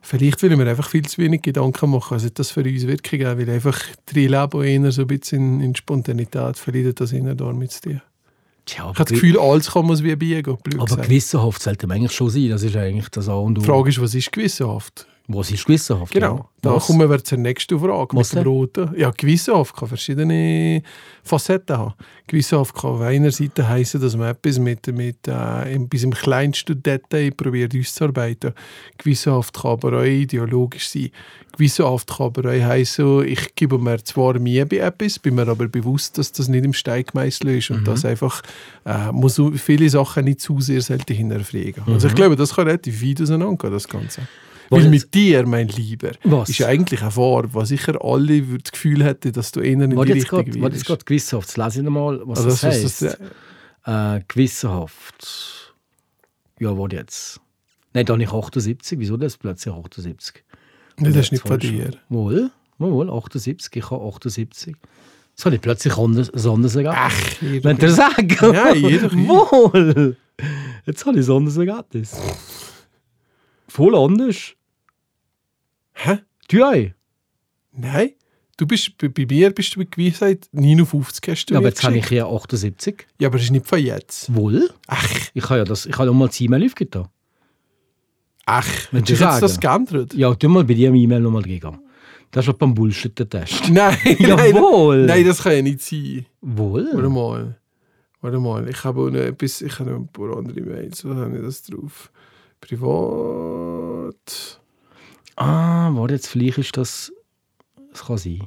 vielleicht 0.00 0.42
will 0.42 0.52
ich 0.52 0.58
mir 0.58 0.68
einfach 0.68 0.88
viel 0.88 1.06
zu 1.06 1.18
wenig 1.18 1.42
Gedanken 1.42 1.90
machen, 1.90 2.16
was 2.16 2.24
hat 2.24 2.38
das 2.38 2.50
für 2.50 2.62
uns 2.62 2.86
wirklich 2.86 3.20
geben, 3.20 3.38
weil 3.38 3.50
einfach 3.50 3.78
drei 4.06 4.26
Leben 4.26 4.62
eher 4.62 4.92
so 4.92 5.02
ein 5.02 5.08
bisschen 5.08 5.60
in, 5.60 5.74
Spontanität 5.74 6.58
verliert 6.58 7.00
das 7.00 7.12
eher 7.12 7.34
damit 7.34 7.72
zu 7.72 7.82
tun. 7.82 8.02
Tja, 8.66 8.84
aber, 8.84 8.92
Ich 8.92 8.98
habe 8.98 9.10
das 9.10 9.20
Gefühl, 9.20 9.38
alles 9.38 9.70
kann 9.70 9.86
man 9.86 9.94
es 9.94 10.02
wie 10.02 10.16
biegen, 10.16 10.56
blöd 10.62 10.80
aber 10.80 10.96
gewissenhaft 10.96 11.62
sollte 11.62 11.86
man 11.86 11.98
eigentlich 11.98 12.12
schon 12.12 12.30
sein. 12.30 12.50
Das 12.50 12.62
ist 12.62 12.76
eigentlich 12.76 13.08
das 13.08 13.28
A 13.28 13.34
und 13.34 13.58
O. 13.58 13.60
Die 13.60 13.66
Frage 13.66 13.88
ist, 13.88 14.00
was 14.00 14.14
ist 14.14 14.32
gewissenhaft? 14.32 15.06
Was 15.32 15.50
ist 15.50 15.64
gewissenhaft? 15.64 16.12
Genau, 16.12 16.36
Ja. 16.36 16.44
da 16.62 16.74
Was? 16.74 16.86
kommen 16.86 17.08
wir 17.08 17.22
zur 17.22 17.38
nächsten 17.38 17.78
Frage 17.78 18.16
Was 18.16 18.32
mit 18.34 18.44
dem? 18.44 18.48
Roten. 18.48 18.90
Ja, 18.96 19.10
gewissenhaft 19.10 19.76
kann 19.76 19.88
verschiedene 19.88 20.82
Facetten 21.22 21.78
haben. 21.78 21.94
Gewissenhaft 22.26 22.74
kann 22.74 22.90
auf 22.90 23.00
einer 23.00 23.30
Seite 23.30 23.68
heißen, 23.68 24.00
dass 24.00 24.16
man 24.16 24.28
etwas 24.30 24.58
mit, 24.58 24.86
mit 24.88 25.28
äh, 25.28 25.78
bis 25.88 26.02
im 26.02 26.12
kleinsten 26.12 26.82
Detail 26.82 27.30
probiert 27.32 27.74
auszuarbeiten. 27.76 28.52
Gewissenhaft 28.98 29.54
kann 29.60 29.72
aber 29.72 30.00
auch 30.00 30.04
ideologisch 30.04 30.88
sein. 30.88 31.10
Gewissenhaft 31.52 32.08
kann 32.08 32.26
aber 32.26 32.50
auch 32.50 32.62
heißen, 32.68 33.24
ich 33.26 33.54
gebe 33.54 33.78
mir 33.78 34.02
zwar 34.02 34.38
Mühe 34.38 34.64
bei 34.66 34.78
etwas, 34.78 35.18
bin 35.18 35.34
mir 35.34 35.46
aber 35.48 35.68
bewusst, 35.68 36.16
dass 36.18 36.32
das 36.32 36.48
nicht 36.48 36.64
im 36.64 36.72
Stein 36.72 37.04
gemeißelt 37.04 37.50
ist 37.50 37.70
Mhm. 37.70 37.76
und 37.76 37.88
dass 37.88 38.04
einfach 38.04 38.42
äh, 38.84 39.12
muss 39.12 39.40
viele 39.56 39.88
Sachen 39.90 40.24
nicht 40.24 40.40
zu 40.40 40.60
sehr 40.60 40.80
selten 40.80 41.14
hinterfragen. 41.14 41.82
Also 41.86 42.06
Mhm. 42.06 42.10
ich 42.10 42.14
glaube, 42.14 42.36
das 42.36 42.54
kann 42.54 42.66
relativ 42.66 43.02
weit 43.02 43.20
auseinandergehen, 43.20 43.72
das 43.72 43.88
Ganze. 43.88 44.22
Was 44.70 44.84
Weil 44.84 44.92
jetzt- 44.94 45.04
mit 45.06 45.14
dir, 45.14 45.46
mein 45.46 45.68
Lieber, 45.68 46.12
Was? 46.24 46.48
ist 46.48 46.58
ja 46.58 46.68
eigentlich 46.68 47.02
eine 47.02 47.10
Farbe, 47.10 47.52
was 47.54 47.68
sicher 47.70 48.02
alle 48.04 48.40
das 48.40 48.70
Gefühl 48.72 49.02
hätten, 49.04 49.32
dass 49.32 49.50
du 49.52 49.60
eher 49.60 49.72
in 49.72 49.90
die 49.90 49.96
Richtung 49.96 50.44
grad- 50.44 50.46
warte 50.46 50.58
jetzt 50.60 50.62
willst. 50.72 50.86
gerade 50.86 51.04
gewissenhaft. 51.04 51.48
Jetzt 51.48 51.56
lese 51.56 51.78
ich 51.80 51.84
nochmal, 51.84 52.20
was 52.24 52.38
Also 52.38 52.50
das, 52.50 52.60
das, 52.60 52.70
heisst. 52.72 52.84
was 53.02 53.18
das, 53.84 54.16
Äh, 54.18 54.22
gewissenhaft. 54.28 55.74
Ja, 56.60 56.76
warte 56.78 56.96
jetzt. 56.96 57.40
Nein, 57.94 58.06
da 58.06 58.14
ich 58.16 58.30
78. 58.32 58.98
Wieso 59.00 59.16
das 59.16 59.36
plötzlich 59.36 59.74
78? 59.74 60.44
Nein, 60.98 61.12
das 61.14 61.26
ist 61.26 61.32
nicht 61.32 61.46
von 61.48 61.58
dir. 61.58 61.90
Wohl, 62.08 62.50
wohl, 62.78 63.10
78. 63.10 63.74
Ich 63.74 63.90
habe 63.90 64.04
78. 64.04 64.76
Jetzt 65.30 65.44
habe 65.46 65.54
ich 65.56 65.60
plötzlich 65.62 65.96
anders, 65.96 66.28
Ergebnis. 66.76 66.96
Ach, 66.96 67.42
jeder- 67.42 67.64
Wenn 67.70 67.78
ihr 67.78 67.90
sagt. 67.90 68.40
Ja, 68.42 68.72
jeder- 68.74 69.10
Wohl. 69.12 70.16
Jetzt 70.86 71.04
habe 71.06 71.18
ich 71.18 71.26
ein 71.28 71.36
anderes 71.36 71.56
Ergebnis. 71.56 72.16
Voll 73.68 73.94
anders. 73.96 74.52
Hä? 76.02 76.18
Du 76.48 76.64
auch? 76.64 76.90
Nein? 77.72 78.10
Du 78.56 78.66
bist, 78.66 78.96
bei, 78.98 79.08
bei 79.08 79.26
mir 79.28 79.50
bist 79.52 79.74
du 79.74 79.80
bei 79.80 79.86
Gewissheit 79.90 80.48
59 80.52 81.22
hast 81.28 81.46
du 81.46 81.54
Ja, 81.54 81.60
aber 81.60 81.68
jetzt 81.68 81.82
habe 81.82 81.96
ich 81.96 82.10
ja 82.10 82.26
78. 82.26 83.06
Ja, 83.18 83.28
aber 83.28 83.38
das 83.38 83.46
ist 83.46 83.50
nicht 83.52 83.66
von 83.66 83.78
jetzt. 83.78 84.34
Wohl? 84.34 84.70
Ach, 84.86 85.08
Ich 85.34 85.44
habe 85.44 85.58
ja 85.58 85.64
das, 85.64 85.86
ich 85.86 85.96
habe 85.96 86.06
ja 86.08 86.12
mal 86.12 86.26
das 86.28 86.40
E-Mail 86.40 86.64
aufgetan. 86.66 87.08
ach. 88.46 88.68
Wenn 88.92 89.04
du 89.04 89.12
jetzt 89.12 89.42
das 89.42 89.60
geändert? 89.60 90.14
Ja, 90.14 90.34
tu 90.34 90.48
mal 90.48 90.64
bei 90.64 90.74
dir 90.74 90.92
E-Mail 90.92 91.20
nochmal 91.20 91.42
gehen. 91.42 91.78
Das 92.30 92.42
ist 92.42 92.46
schon 92.46 92.58
beim 92.58 92.74
Bullshit-Test. 92.74 93.68
Nein, 93.70 93.96
Jawohl. 94.18 94.98
Nein, 94.98 95.06
nein, 95.06 95.26
das 95.26 95.42
kann 95.42 95.52
ja 95.52 95.62
nicht 95.62 95.80
sein. 95.82 96.26
Wohl? 96.40 96.88
Warte 96.92 97.08
mal. 97.08 97.56
Warte 98.20 98.38
mal. 98.38 98.68
Ich 98.68 98.84
habe 98.84 99.00
auch 99.00 99.10
noch 99.10 99.18
etwas, 99.20 99.62
ich 99.62 99.78
habe 99.78 99.90
noch 99.90 99.98
ein 100.00 100.08
paar 100.08 100.36
andere 100.36 100.60
Mails. 100.60 101.04
Wo 101.04 101.14
habe 101.14 101.36
ich 101.36 101.42
das 101.42 101.62
drauf? 101.62 102.10
Privat. 102.60 104.59
Ah, 105.40 105.90
warte, 105.94 106.14
jetzt 106.14 106.26
vielleicht 106.28 106.58
ist 106.58 106.76
das... 106.76 107.12
Das 107.92 108.04
kann 108.06 108.18
sein. 108.18 108.42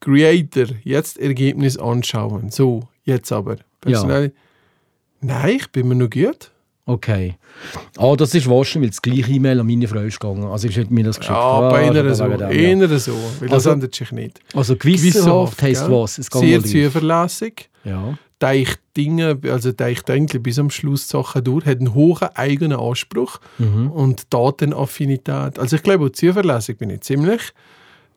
Creator. 0.00 0.66
Jetzt 0.84 1.18
Ergebnis 1.18 1.76
anschauen. 1.76 2.50
So, 2.50 2.88
jetzt 3.04 3.32
aber. 3.32 3.56
Personell. 3.80 4.32
Nein, 5.20 5.56
ich 5.56 5.70
bin 5.72 5.88
mir 5.88 5.94
noch 5.94 6.10
gut. 6.10 6.50
Okay. 6.86 7.36
Ah, 7.98 8.14
das 8.16 8.34
ist 8.34 8.48
wahrscheinlich, 8.48 8.88
weil 8.88 8.90
das 8.90 9.02
gleiche 9.02 9.30
E-Mail 9.32 9.60
an 9.60 9.66
meine 9.66 9.86
Frau 9.88 10.00
ist 10.00 10.18
gegangen. 10.20 10.44
Also 10.44 10.68
ich 10.68 10.76
hätte 10.76 10.92
mir 10.92 11.04
das 11.04 11.18
geschickt. 11.18 11.34
Ja, 11.36 11.68
bei 11.70 11.84
Ah, 11.86 11.90
einer 11.90 12.02
das 12.02 12.18
so. 12.18 12.24
wegen 12.24 12.38
dem, 12.38 12.50
ja. 12.50 12.68
Einer 12.70 12.98
so. 12.98 13.12
Weil 13.38 13.48
das 13.48 13.52
Also- 13.54 13.70
ändert 13.70 13.94
sich 13.94 14.12
nicht. 14.12 14.40
Also 14.54 14.76
gewissenhaft 14.76 15.62
heisst 15.62 15.86
gell? 15.86 15.94
was? 15.96 16.18
Es 16.18 16.26
Sehr 16.26 16.62
zuverlässig. 16.62 17.69
Ja. 17.84 18.18
Deicht 18.38 18.80
Dinge, 18.96 19.38
also 19.44 19.70
deicht 19.72 20.08
eigentlich 20.10 20.42
bis 20.42 20.58
am 20.58 20.70
Schluss 20.70 21.08
Sachen 21.08 21.44
durch, 21.44 21.66
hat 21.66 21.78
einen 21.78 21.92
hohen 21.94 22.28
eigenen 22.34 22.78
Anspruch 22.78 23.38
Mhm. 23.58 23.90
und 23.90 24.32
Datenaffinität. 24.32 25.58
Also 25.58 25.76
ich 25.76 25.82
glaube, 25.82 26.06
auch 26.06 26.10
zuverlässig 26.10 26.78
bin 26.78 26.90
ich 26.90 27.02
ziemlich. 27.02 27.52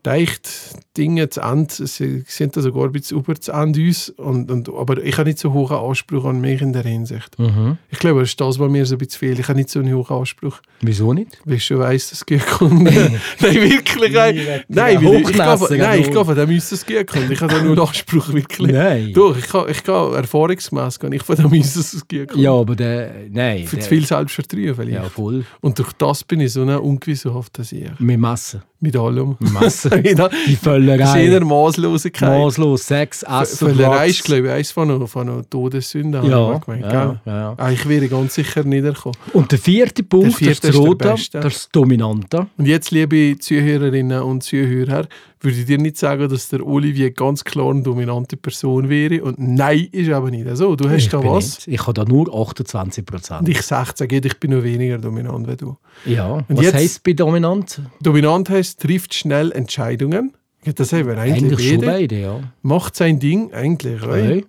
Deicht 0.04 0.50
Dinge 0.98 1.30
zu 1.30 1.42
Ende, 1.42 1.74
sie 1.88 2.24
sind 2.28 2.56
da 2.56 2.62
sogar 2.62 2.84
ein 2.84 2.92
bisschen 2.92 3.18
über 3.18 3.34
zu 3.36 3.52
Ende 3.52 3.80
uns, 3.82 4.10
und, 4.10 4.52
und, 4.52 4.70
aber 4.70 5.04
ich 5.04 5.18
habe 5.18 5.30
nicht 5.30 5.40
so 5.40 5.52
hohen 5.54 5.76
Anspruch 5.76 6.26
an 6.26 6.40
mich 6.40 6.62
in 6.62 6.72
der 6.72 6.84
Hinsicht. 6.84 7.40
Mhm. 7.40 7.78
Ich 7.90 8.00
glaube, 8.00 8.20
das 8.20 8.30
ist 8.30 8.42
das, 8.42 8.60
was 8.60 8.70
mir 8.70 8.86
so 8.86 8.96
ein 8.96 9.00
bisschen 9.00 9.20
fehlt. 9.20 9.40
Ich 9.40 9.48
habe 9.48 9.58
nicht 9.58 9.70
so 9.70 9.80
einen 9.80 9.94
hohen 9.96 10.20
Anspruch. 10.20 10.60
Wieso 10.82 11.14
nicht? 11.14 11.40
Weil 11.46 11.56
ich 11.56 11.66
schon 11.66 11.80
weiss, 11.80 12.10
dass 12.10 12.20
es 12.20 12.26
gut 12.26 12.46
kommt. 12.46 12.84
nein, 12.84 13.20
wirklich. 13.40 14.14
Nein, 14.14 14.64
nein, 14.68 15.04
weil 15.04 15.22
ich, 15.22 15.30
ich, 15.30 15.36
gehe 15.36 15.78
nein, 15.78 16.02
ich 16.02 16.12
gehe 16.12 16.26
von 16.26 16.36
dem 16.36 16.58
aus, 16.58 16.70
dass 16.70 16.80
es 16.80 16.86
gut 16.86 17.08
kommt. 17.08 17.32
Ich 17.32 17.42
habe 17.42 17.54
da 17.54 17.62
nur 17.62 17.72
einen 17.72 17.88
Anspruch, 17.88 18.34
wirklich. 18.34 18.72
Nein. 18.72 19.14
Doch, 19.14 19.36
ich 19.38 19.48
kann, 19.48 19.70
ich 19.70 19.84
kann 19.84 20.14
erfahrungsgemäß 20.14 21.00
gehen. 21.00 21.14
Ich 21.14 21.24
von 21.24 21.36
dem 21.38 21.60
aus, 21.60 21.74
dass 21.74 21.94
es 21.94 22.08
gut 22.08 22.28
kommt. 22.28 22.44
Ja, 22.44 22.52
aber 22.52 22.76
der... 22.76 23.14
Nein. 23.32 23.66
Für 23.66 23.78
der, 23.78 23.84
zu 23.84 23.90
viel 23.90 24.06
Selbstvertrauen 24.06 24.76
vielleicht. 24.76 24.92
Ja, 24.92 25.10
voll. 25.10 25.46
Und 25.62 25.80
durch 25.80 25.94
das 25.94 26.24
bin 26.24 26.42
ich 26.42 26.54
so 26.54 26.62
ein 26.62 26.70
ungewissenhafter 26.70 27.64
Seher. 27.64 27.94
Mit 27.98 28.20
Massen. 28.20 28.62
Mit 28.84 28.98
allem. 28.98 29.38
Massen. 29.40 29.92
Die 30.04 30.14
Das 30.14 30.34
ist 30.34 30.50
eher 30.50 30.58
Völlerei. 30.58 31.40
Maßlosigkeit. 31.40 32.38
Maßlos, 32.38 32.86
Sex, 32.86 33.24
Essen, 33.24 33.70
Völlerei 33.70 34.10
ist, 34.10 34.26
glaube 34.26 34.48
ich, 34.48 34.52
eins 34.52 34.72
von 34.72 34.90
den 34.90 35.08
von 35.08 35.26
den 35.26 35.50
Todessünden. 35.50 36.30
Ja, 36.30 36.58
gemeint, 36.58 36.84
ja, 36.84 37.22
ja, 37.26 37.34
ja. 37.34 37.54
Ah, 37.56 37.72
ich 37.72 37.88
wäre 37.88 38.10
ganz 38.10 38.34
sicher 38.34 38.66
niedergekommen. 38.66 39.18
Und 39.32 39.54
der 39.54 39.60
vierte 39.60 40.04
Punkt, 40.04 40.34
vierte 40.36 40.68
das 40.68 40.72
der 40.72 40.82
Rote, 40.82 41.08
beste. 41.08 41.40
das 41.40 41.54
ist 41.54 41.64
das 41.64 41.70
Dominante. 41.72 42.48
Und 42.58 42.66
jetzt, 42.66 42.92
liebe 42.92 43.38
Zuhörerinnen 43.40 44.22
und 44.22 44.44
Zuhörer, 44.44 45.08
würde 45.44 45.58
ich 45.60 45.66
dir 45.66 45.78
nicht 45.78 45.98
sagen, 45.98 46.28
dass 46.30 46.50
der 46.50 46.66
Olivier 46.66 47.12
ganz 47.12 47.44
klar 47.44 47.72
eine 47.72 47.84
dominante 47.84 48.38
Person 48.38 48.90
wäre. 48.90 49.24
Und 49.24 49.38
nein, 49.40 49.88
ist 49.92 50.10
aber 50.12 50.32
nicht 50.32 50.48
so. 50.56 50.76
Du 50.76 50.90
hast 50.90 50.98
ich 51.04 51.10
da 51.10 51.24
was. 51.24 51.66
Nicht. 51.66 51.68
Ich 51.68 51.82
habe 51.82 51.94
da 51.94 52.06
nur 52.06 52.34
28 52.34 53.02
Und 53.02 53.06
Prozent. 53.06 53.50
ich 53.50 53.62
16 53.62 54.08
geht, 54.08 54.26
ich 54.26 54.40
bin 54.40 54.52
noch 54.52 54.64
weniger 54.64 54.98
dominant 54.98 55.48
wie 55.48 55.56
du. 55.58 55.78
Ja, 56.06 56.32
Und 56.34 56.46
was 56.50 56.66
jetzt- 56.66 56.76
heisst 56.76 57.04
bei 57.04 57.14
dominant? 57.14 57.82
Dominant 58.02 58.50
heißt, 58.50 58.80
trifft 58.82 59.14
schnell 59.14 59.52
Entscheidungen. 59.52 60.34
Das 60.76 60.94
haben 60.94 61.08
wir 61.08 61.18
eigentlich, 61.18 61.44
Eigentlich 61.54 61.70
schon 61.70 61.80
beide. 61.82 61.92
beide, 61.92 62.22
ja. 62.22 62.40
Macht 62.62 62.96
sein 62.96 63.20
Ding, 63.20 63.52
eigentlich. 63.54 64.02
Okay. 64.02 64.46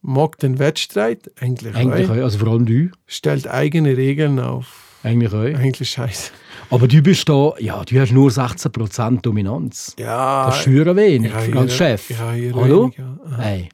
Mag 0.00 0.38
den 0.38 0.58
Wettstreit, 0.58 1.30
eigentlich. 1.40 1.74
Eigentlich 1.74 2.08
auch. 2.08 2.14
Also 2.14 2.38
vor 2.38 2.48
allem 2.48 2.64
du. 2.64 2.88
Stellt 3.06 3.48
eigene 3.48 3.96
Regeln 3.96 4.38
auf. 4.38 4.96
Eigentlich 5.02 5.32
auch. 5.32 5.42
Eigentlich 5.58 5.90
scheiße. 5.90 6.30
Aber 6.70 6.86
du 6.86 7.00
bist 7.02 7.28
da, 7.28 7.54
ja, 7.58 7.82
du 7.84 7.98
hast 8.00 8.12
nur 8.12 8.30
16% 8.30 9.22
Dominanz. 9.22 9.94
Ja. 9.98 10.46
Das 10.46 10.62
schwer 10.62 10.94
wenig 10.94 11.32
ja, 11.32 11.60
als 11.60 11.74
Chef. 11.74 12.10
Ja, 12.10 12.32
hier 12.32 12.54
Hallo? 12.54 12.90
ja. 12.96 13.18
Aha. 13.26 13.42
Hey. 13.42 13.68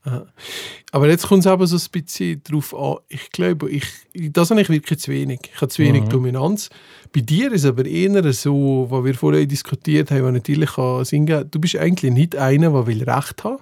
Aber 0.92 1.08
jetzt 1.08 1.26
kommt 1.26 1.40
es 1.40 1.46
aber 1.46 1.66
so 1.66 1.76
ein 1.76 1.82
bisschen 1.90 2.40
darauf 2.44 2.74
an. 2.74 2.96
Ich 3.08 3.30
glaube, 3.30 3.70
ich, 3.70 3.84
das 4.12 4.50
habe 4.50 4.60
ich 4.60 4.68
wirklich 4.68 5.00
zu 5.00 5.10
wenig. 5.10 5.40
Ich 5.52 5.60
habe 5.60 5.68
zu 5.68 5.82
wenig 5.82 6.04
Mhm. 6.04 6.08
Dominanz. 6.08 6.70
Bei 7.12 7.20
dir 7.20 7.52
ist 7.52 7.64
aber 7.64 7.84
eher 7.84 8.32
so, 8.32 8.86
was 8.88 9.04
wir 9.04 9.14
vorher 9.14 9.44
diskutiert 9.46 10.10
haben, 10.10 10.24
was 10.24 10.32
natürlich 10.32 10.70
kann 10.70 11.04
Sinn 11.04 11.26
geben, 11.26 11.50
du 11.50 11.58
bist 11.58 11.76
eigentlich 11.76 12.12
nicht 12.12 12.36
einer, 12.36 12.70
der 12.70 12.86
will 12.86 13.02
Recht 13.02 13.44
haben 13.44 13.58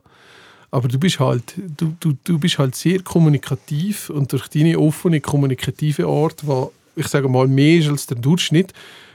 aber 0.72 0.88
du 0.88 0.98
bist 0.98 1.20
halt, 1.20 1.54
du, 1.76 1.94
du, 2.00 2.14
du 2.24 2.38
bist 2.38 2.58
halt 2.58 2.74
sehr 2.74 3.02
kommunikativ 3.02 4.08
und 4.08 4.32
durch 4.32 4.48
deine 4.48 4.78
offene, 4.78 5.20
kommunikative 5.20 6.06
Art, 6.06 6.42
die, 6.42 6.66
ich 6.96 7.08
sage 7.08 7.28
mal, 7.28 7.46
mehr 7.46 7.78
ist 7.78 7.88
als 7.90 8.06
der 8.06 8.16
Durchschnitt, 8.16 8.72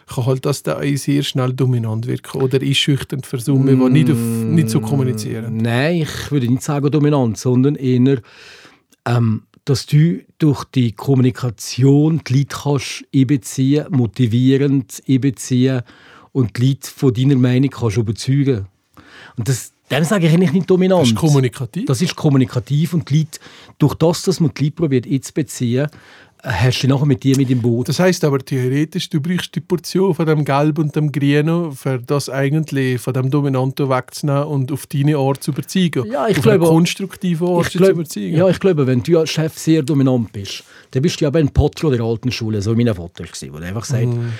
kann 0.07 0.25
halt 0.25 0.45
das 0.45 0.63
da 0.63 0.81
sehr 0.95 1.23
schnell 1.23 1.53
dominant 1.53 2.07
wirken 2.07 2.41
oder 2.41 2.61
einschüchternd 2.61 3.25
Summe, 3.25 3.75
die 3.75 3.89
nicht, 3.89 4.11
auf, 4.11 4.17
nicht 4.17 4.69
so 4.69 4.79
kommunizieren. 4.79 5.57
Nein, 5.57 6.03
ich 6.03 6.31
würde 6.31 6.47
nicht 6.47 6.63
sagen 6.63 6.89
dominant, 6.89 7.37
sondern 7.37 7.75
eher, 7.75 8.21
ähm, 9.05 9.43
dass 9.65 9.85
du 9.85 10.21
durch 10.37 10.63
die 10.63 10.93
Kommunikation 10.93 12.21
die 12.25 12.37
Leute 12.37 12.55
kannst 12.63 13.03
einbeziehen, 13.13 13.85
motivierend 13.89 15.03
einbeziehen 15.07 15.81
und 16.31 16.57
die 16.57 16.67
Leute 16.67 16.89
von 16.89 17.13
deiner 17.13 17.35
Meinung 17.35 17.69
kannst 17.69 17.97
überzeugen. 17.97 18.67
Und 19.35 19.49
das, 19.49 19.73
dann 19.89 20.05
sage 20.05 20.27
ich 20.27 20.33
eigentlich 20.33 20.53
nicht 20.53 20.69
dominant. 20.69 21.01
Das 21.01 21.09
ist 21.09 21.15
kommunikativ. 21.15 21.85
Das 21.85 22.01
ist 22.01 22.15
kommunikativ 22.15 22.93
und 22.93 23.09
die 23.09 23.19
Leute, 23.19 23.39
durch 23.77 23.95
das, 23.95 24.21
dass 24.21 24.39
man 24.39 24.51
die 24.57 24.65
Leute 24.65 24.75
probiert 24.75 25.05
einzubeziehen, 25.05 25.89
hast 26.43 26.81
du 26.83 26.87
nachher 26.87 27.05
mit 27.05 27.23
dir 27.23 27.35
mit 27.37 27.49
im 27.49 27.61
Boot. 27.61 27.89
Das 27.89 27.99
heißt 27.99 28.23
aber 28.23 28.39
theoretisch, 28.39 29.09
du 29.09 29.19
brauchst 29.19 29.55
die 29.55 29.59
Portion 29.59 30.13
von 30.13 30.25
dem 30.25 30.45
Gelb 30.45 30.77
und 30.79 30.95
dem 30.95 31.11
Grünen, 31.11 31.71
für 31.73 31.99
das 31.99 32.29
eigentlich 32.29 33.01
von 33.01 33.13
dem 33.13 33.29
Dominanten 33.29 33.89
wegzunehmen 33.89 34.43
und 34.43 34.71
auf 34.71 34.85
deine 34.87 35.17
Art 35.17 35.43
zu 35.43 35.51
überzeugen. 35.51 36.05
Ja, 36.11 36.27
ich 36.27 36.37
auf 36.37 36.43
glaube- 36.43 36.65
konstruktive 36.65 37.45
Art 37.47 37.65
Ich 37.67 37.71
zu 37.73 37.77
glaub, 37.79 37.91
überzeugen. 37.91 38.35
ja, 38.37 38.47
ich 38.49 38.59
glaube, 38.59 38.85
wenn 38.87 39.01
du 39.03 39.19
als 39.19 39.29
Chef 39.31 39.57
sehr 39.57 39.81
dominant 39.83 40.31
bist, 40.31 40.63
dann 40.91 41.01
bist 41.01 41.19
du 41.19 41.25
ja 41.25 41.31
ein 41.31 41.49
Potro 41.49 41.89
der 41.89 42.01
alten 42.01 42.31
Schule, 42.31 42.61
so 42.61 42.77
wie 42.77 42.83
mein 42.83 42.93
Vater 42.95 43.23
war, 43.23 43.53
wo 43.53 43.59
der 43.59 43.69
einfach 43.69 43.85
sagt, 43.85 44.05
Mhm. 44.07 44.33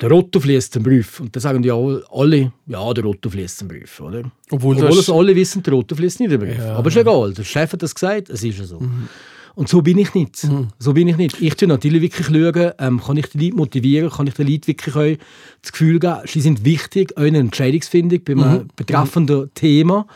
der 0.00 0.10
Rotto 0.10 0.38
fließt 0.40 0.72
zum 0.74 0.82
Brief. 0.82 1.18
Und 1.20 1.34
dann 1.34 1.40
sagen 1.40 1.62
die 1.62 1.70
alle, 1.72 2.52
ja, 2.66 2.92
der 2.94 3.04
Rotto 3.04 3.30
fließt 3.30 3.58
zum 3.58 3.68
Brief, 3.68 4.00
oder? 4.00 4.30
Obwohl 4.50 4.76
Obwohl 4.76 4.88
das- 4.90 4.98
es 4.98 5.10
alle 5.10 5.34
wissen, 5.34 5.62
der 5.62 5.72
Rotto 5.74 5.94
fließt 5.96 6.20
nicht 6.20 6.30
zum 6.30 6.40
Brief. 6.40 6.58
Ja. 6.58 6.76
Aber 6.76 6.88
ist 6.88 6.96
egal, 6.96 7.32
der 7.32 7.44
Chef 7.44 7.72
hat 7.72 7.82
das 7.82 7.94
gesagt, 7.94 8.28
es 8.30 8.44
ist 8.44 8.58
ja 8.58 8.64
so. 8.64 8.80
Mhm. 8.80 9.08
Und 9.58 9.68
so 9.68 9.82
bin 9.82 9.98
ich 9.98 10.14
nicht. 10.14 10.46
So 10.78 10.92
bin 10.92 11.08
ich 11.08 11.16
nicht. 11.16 11.42
Ich 11.42 11.56
tue 11.56 11.66
natürlich 11.66 12.00
wirklich 12.00 12.28
schauen, 12.28 12.70
ähm, 12.78 13.00
kann 13.04 13.16
ich 13.16 13.26
die 13.30 13.46
Leute 13.46 13.56
motivieren, 13.56 14.08
kann 14.08 14.28
ich 14.28 14.34
den 14.34 14.46
Leuten 14.46 14.68
wirklich 14.68 15.18
das 15.62 15.72
Gefühl 15.72 15.98
geben, 15.98 16.20
sie 16.26 16.40
sind 16.40 16.64
wichtig, 16.64 17.18
einer 17.18 17.40
Entscheidungsfindung 17.40 18.20
bei 18.22 18.34
einem 18.34 18.68
betreffenden 18.76 19.52
Thema, 19.54 20.06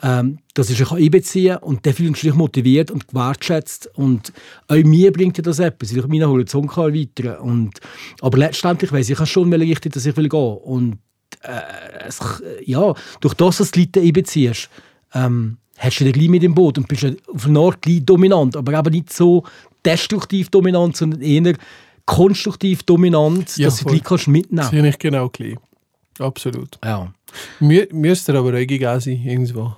ähm, 0.00 0.38
dass 0.54 0.70
ich 0.70 0.78
sie 0.78 0.86
einbeziehen 0.94 1.58
kann 1.58 1.64
und 1.64 1.84
der 1.84 1.92
fühlt 1.92 2.16
sich 2.16 2.34
motiviert 2.34 2.92
und 2.92 3.08
gewertschätzt 3.08 3.90
und 3.94 4.32
auch 4.68 4.76
mir 4.76 5.12
bringt 5.12 5.44
das 5.44 5.58
etwas, 5.58 5.90
weil 5.90 5.98
ich 5.98 6.06
meinen 6.06 6.28
Horizont 6.28 6.70
kann 6.70 6.94
erweitern 6.94 7.38
und 7.38 7.80
Aber 8.20 8.38
letztendlich 8.38 8.92
weiss 8.92 9.10
ich, 9.10 9.26
schon 9.26 9.50
welche 9.50 9.72
Richtung, 9.72 9.90
dass 9.90 10.06
ich 10.06 10.16
will 10.16 10.28
gehen. 10.28 10.56
Und 10.58 10.98
äh, 11.42 12.06
es, 12.06 12.20
ja, 12.64 12.94
durch 13.20 13.34
das, 13.34 13.56
dass 13.56 13.72
du 13.72 13.80
die 13.80 13.86
Leute 13.86 14.00
einbeziehst, 14.02 14.70
ähm, 15.14 15.56
hast 15.78 16.00
du 16.00 16.04
dich 16.04 16.12
gleich 16.12 16.28
mit 16.28 16.42
im 16.42 16.54
Boot 16.54 16.78
und 16.78 16.88
bist 16.88 17.04
auf 17.04 17.46
eine 17.46 17.58
Art 17.58 17.82
gleich 17.82 18.04
dominant, 18.04 18.56
aber 18.56 18.78
eben 18.78 18.90
nicht 18.92 19.12
so 19.12 19.44
destruktiv 19.84 20.48
dominant, 20.50 20.96
sondern 20.96 21.20
eher 21.20 21.54
konstruktiv 22.06 22.82
dominant, 22.82 23.56
Ja, 23.56 23.66
dass 23.66 23.78
du 23.78 23.84
voll. 23.84 23.92
Leute 23.92 24.04
kannst 24.04 24.28
mitnehmen 24.28 24.62
Das 24.62 24.70
sehe 24.70 24.88
ich 24.88 24.98
genau 24.98 25.28
gleich. 25.28 25.56
Absolut. 26.18 26.78
ja. 26.84 27.12
Mü 27.58 27.86
müsste 27.92 28.36
aber 28.38 28.50
auch 28.50 28.66
gegeben 28.66 29.00
sein, 29.00 29.20
irgendwo. 29.24 29.76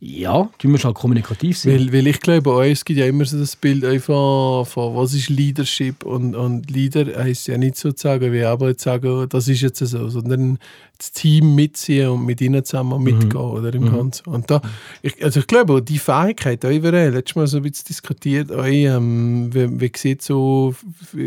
Ja, 0.00 0.48
du 0.58 0.68
musst 0.68 0.84
halt 0.84 0.94
kommunikativ 0.94 1.58
sein. 1.58 1.72
Weil, 1.72 1.92
weil 1.92 2.06
ich 2.06 2.20
glaube, 2.20 2.50
auch, 2.50 2.62
es 2.62 2.84
gibt 2.84 3.00
ja 3.00 3.06
immer 3.06 3.24
so 3.24 3.38
das 3.38 3.56
Bild 3.56 3.84
einfach 3.84 4.66
von, 4.66 4.94
was 4.94 5.14
ist 5.14 5.28
Leadership 5.28 6.04
und, 6.04 6.36
und 6.36 6.70
Leader 6.70 7.22
heisst 7.22 7.48
ja 7.48 7.58
nicht 7.58 7.76
sozusagen, 7.76 8.32
wie 8.32 8.44
aber 8.44 8.74
sagen, 8.74 9.26
das 9.28 9.48
ist 9.48 9.62
jetzt 9.62 9.78
so, 9.78 10.08
sondern 10.08 10.58
das 10.98 11.12
Team 11.12 11.54
mitziehen 11.54 12.08
und 12.08 12.24
mit 12.24 12.40
ihnen 12.40 12.64
zusammen 12.64 13.02
mitgehen 13.02 13.36
oder 13.36 13.74
im 13.74 13.90
Ganzen. 13.90 14.28
Und 14.28 14.50
da, 14.50 14.62
ich, 15.02 15.22
also 15.22 15.40
ich 15.40 15.46
glaube, 15.46 15.82
die 15.82 15.98
Fähigkeit, 15.98 16.64
auch 16.64 16.70
überall, 16.70 17.10
letztes 17.10 17.36
Mal 17.36 17.46
so 17.46 17.58
ein 17.58 17.62
bisschen 17.64 17.86
diskutiert, 17.88 18.52
auch, 18.52 18.64
ähm, 18.64 19.52
wie, 19.52 19.80
wie 19.80 19.92
sieht 19.94 20.22
so, 20.22 20.74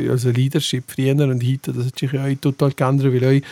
also 0.09 0.29
Leadership 0.31 0.85
früher 0.87 1.13
und 1.13 1.43
heute, 1.43 1.73
das 1.73 1.87
hat 1.87 1.99
sich 1.99 2.11
ja 2.11 2.25
auch 2.25 2.35
total 2.41 2.71
geändert, 2.71 3.13
weil 3.13 3.41
auch 3.41 3.43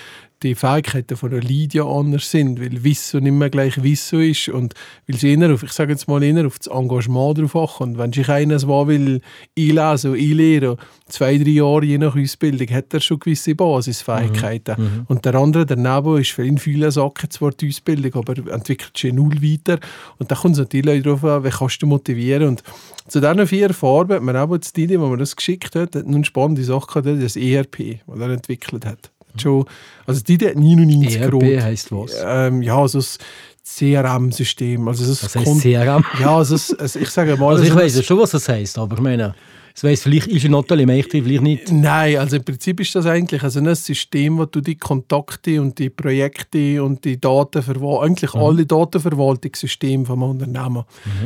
die 0.44 0.56
Fähigkeiten 0.56 1.18
von 1.18 1.32
einer 1.32 1.42
Lydia 1.42 1.84
anders 1.84 2.30
sind, 2.30 2.62
weil 2.62 2.84
Wissen 2.84 3.24
nicht 3.24 3.34
mehr 3.34 3.50
gleich 3.50 3.82
Wissen 3.82 4.22
ist 4.22 4.50
und 4.50 4.76
weil 5.08 5.18
sie 5.18 5.34
eher 5.34 5.54
auf, 5.54 5.64
ich 5.64 5.72
sage 5.72 5.92
jetzt 5.92 6.08
mal, 6.08 6.22
eher 6.22 6.46
auf 6.46 6.60
das 6.60 6.68
Engagement 6.68 7.40
drauf 7.40 7.56
ankommt. 7.56 7.98
Wenn 7.98 8.14
sich 8.14 8.30
einer 8.30 8.56
was 8.56 8.88
will 8.88 9.22
einlesen 9.58 10.12
und 10.12 10.20
einlehren, 10.20 10.78
zwei, 11.08 11.38
drei 11.38 11.50
Jahre 11.50 11.86
je 11.86 11.98
nach 11.98 12.16
Ausbildung, 12.16 12.68
hat 12.70 12.94
er 12.94 13.00
schon 13.00 13.20
gewisse 13.20 13.56
Basisfähigkeiten. 13.56 14.76
Mhm. 14.78 15.06
Und 15.08 15.26
der 15.26 15.36
andere 15.36 15.66
daneben 15.66 16.20
ist 16.20 16.32
für 16.32 16.46
ihn 16.46 16.60
viele 16.60 16.92
Sachen 16.92 17.32
zwar 17.32 17.52
die 17.52 17.70
Ausbildung, 17.70 18.14
aber 18.16 18.38
entwickelt 18.52 18.96
sich 18.96 19.14
null 19.14 19.42
weiter. 19.42 19.80
Und 20.20 20.32
da 20.32 20.36
kommt 20.36 20.54
es 20.54 20.60
natürlich 20.60 21.04
darauf 21.04 21.24
an, 21.24 21.44
wie 21.44 21.50
kannst 21.50 21.82
du 21.82 21.88
motivieren. 21.88 22.48
Und 22.50 22.64
zu 23.08 23.20
diesen 23.20 23.48
vier 23.48 23.74
Farben 23.74 24.16
hat 24.16 24.24
man 24.24 24.38
auch 24.38 24.56
die 24.56 24.84
Idee, 24.84 25.00
wo 25.00 25.08
man 25.08 25.20
das 25.20 25.36
geschickt 25.36 25.76
hat, 25.76 25.96
hat 25.96 26.06
eine 26.06 26.26
spannende 26.26 26.64
Sache 26.64 27.02
gehabt, 27.02 27.24
das 27.24 27.36
ERP, 27.36 28.02
das 28.06 28.20
er 28.20 28.30
entwickelt 28.30 28.86
hat. 28.86 29.12
Schon, 29.40 29.66
also 30.06 30.22
die 30.22 30.38
hat 30.46 30.56
99 30.56 31.20
ERP 31.22 31.32
Grad. 31.32 31.64
Heisst 31.64 31.92
was? 31.92 32.14
Ähm, 32.26 32.62
ja, 32.62 32.78
also 32.78 33.00
das 33.00 33.18
CRM-System. 33.64 34.88
Also 34.88 35.06
das 35.06 35.24
Was 35.24 35.36
heisst 35.36 35.46
kommt- 35.46 35.62
CRM? 35.62 36.04
Ja, 36.20 36.38
also, 36.38 36.56
das, 36.56 36.74
also 36.74 37.00
ich 37.00 37.10
sage 37.10 37.36
mal... 37.38 37.50
Also 37.50 37.64
ich 37.64 37.70
also 37.72 37.82
weiß 37.84 37.96
ja 37.98 38.04
schon, 38.04 38.20
was 38.20 38.32
das 38.32 38.48
heisst, 38.48 38.78
aber 38.78 38.96
ich 38.96 39.02
meine, 39.02 39.36
es 39.78 39.84
weiss 39.84 40.02
vielleicht 40.02 40.26
ist 40.26 40.44
ein 40.44 40.52
Notary 40.52 40.88
Meichter, 40.88 41.20
vielleicht 41.22 41.44
nicht. 41.44 41.72
Nein, 41.72 42.18
also 42.18 42.38
im 42.38 42.44
Prinzip 42.44 42.80
ist 42.80 42.96
das 42.96 43.06
eigentlich 43.06 43.44
also 43.44 43.60
ein 43.60 43.76
System, 43.76 44.40
wo 44.40 44.46
du 44.46 44.60
die 44.60 44.74
Kontakte 44.74 45.62
und 45.62 45.78
die 45.78 45.92
Projekte 45.92 46.84
und 46.84 47.06
die 47.06 47.22
Datenverwaltung, 47.22 48.02
eigentlich 48.02 48.34
alle 48.34 48.66
Datenverwaltungssysteme 48.66 50.04
vom 50.04 50.24
Unternehmen. 50.24 50.84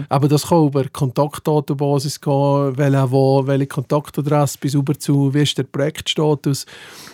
Aber 0.10 0.28
das 0.28 0.48
kann 0.48 0.68
über 0.68 0.84
Kontaktdatenbasis 0.84 2.20
gehen, 2.20 2.78
welche, 2.78 3.12
wo, 3.12 3.48
welche 3.48 3.68
Kontaktadresse 3.68 4.58
bis 4.60 4.74
über 4.74 5.00
zu, 5.00 5.34
wie 5.34 5.44
ist 5.44 5.58
der 5.58 5.64
Projektstatus. 5.64 6.66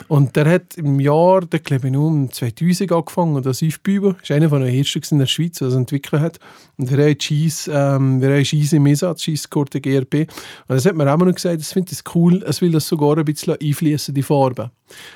Und 0.07 0.35
der 0.35 0.49
hat 0.49 0.75
im 0.77 0.99
Jahr, 0.99 1.41
der 1.41 1.59
glaube 1.59 1.87
ich 1.87 1.95
um 1.95 2.31
2000 2.31 2.91
angefangen, 2.91 3.35
und 3.35 3.45
das 3.45 3.61
ist 3.61 3.83
Büber, 3.83 4.15
ist 4.23 4.31
einer 4.31 4.49
von 4.49 4.63
den 4.63 4.73
ersten 4.73 5.03
in 5.11 5.19
der 5.19 5.27
Schweiz, 5.27 5.59
der 5.59 5.67
das 5.67 5.77
entwickelt 5.77 6.19
hat. 6.19 6.39
Und 6.77 6.89
wir 6.89 6.97
haben 6.97 7.17
Cheese, 7.17 7.71
ähm, 7.71 8.21
wir 8.21 8.29
haben 8.29 8.43
Cheese 8.43 8.77
im 8.77 8.87
Einsatz, 8.87 9.21
Cheese 9.21 9.47
Korte 9.49 9.79
GRP. 9.79 10.21
Und 10.67 10.75
das 10.75 10.85
hat 10.85 10.95
mir 10.95 11.13
auch 11.13 11.26
noch 11.27 11.35
gesagt, 11.35 11.59
das 11.59 11.73
findet 11.73 11.93
es 11.93 12.03
cool, 12.15 12.43
es 12.45 12.61
will 12.61 12.71
das 12.71 12.87
sogar 12.87 13.17
ein 13.17 13.25
bisschen 13.25 13.55
einfließen, 13.61 14.13
die 14.13 14.23
Farbe. 14.23 14.71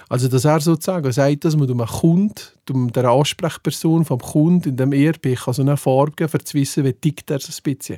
Also, 0.10 0.27
dass 0.27 0.46
er 0.46 0.60
sozusagen 0.60 1.12
sagt, 1.12 1.46
dass 1.46 1.56
man 1.56 1.68
dem 1.68 1.80
Kunden, 1.80 2.34
dem, 2.68 2.91
der 2.91 3.06
Ansprechperson 3.06 4.03
vom 4.03 4.20
Kunden 4.20 4.70
in 4.70 4.77
dem 4.77 4.91
ERP 4.91 5.36
kann 5.36 5.53
so 5.53 5.62
eine 5.62 5.77
Farbe 5.77 6.12
geben, 6.12 6.32
um 6.34 6.46
zu 6.46 6.53
wissen, 6.56 6.84
wie 6.84 6.94
tickt 6.94 7.32
er 7.32 7.39
so 7.39 7.51
ein 7.51 7.63
bisschen. 7.63 7.98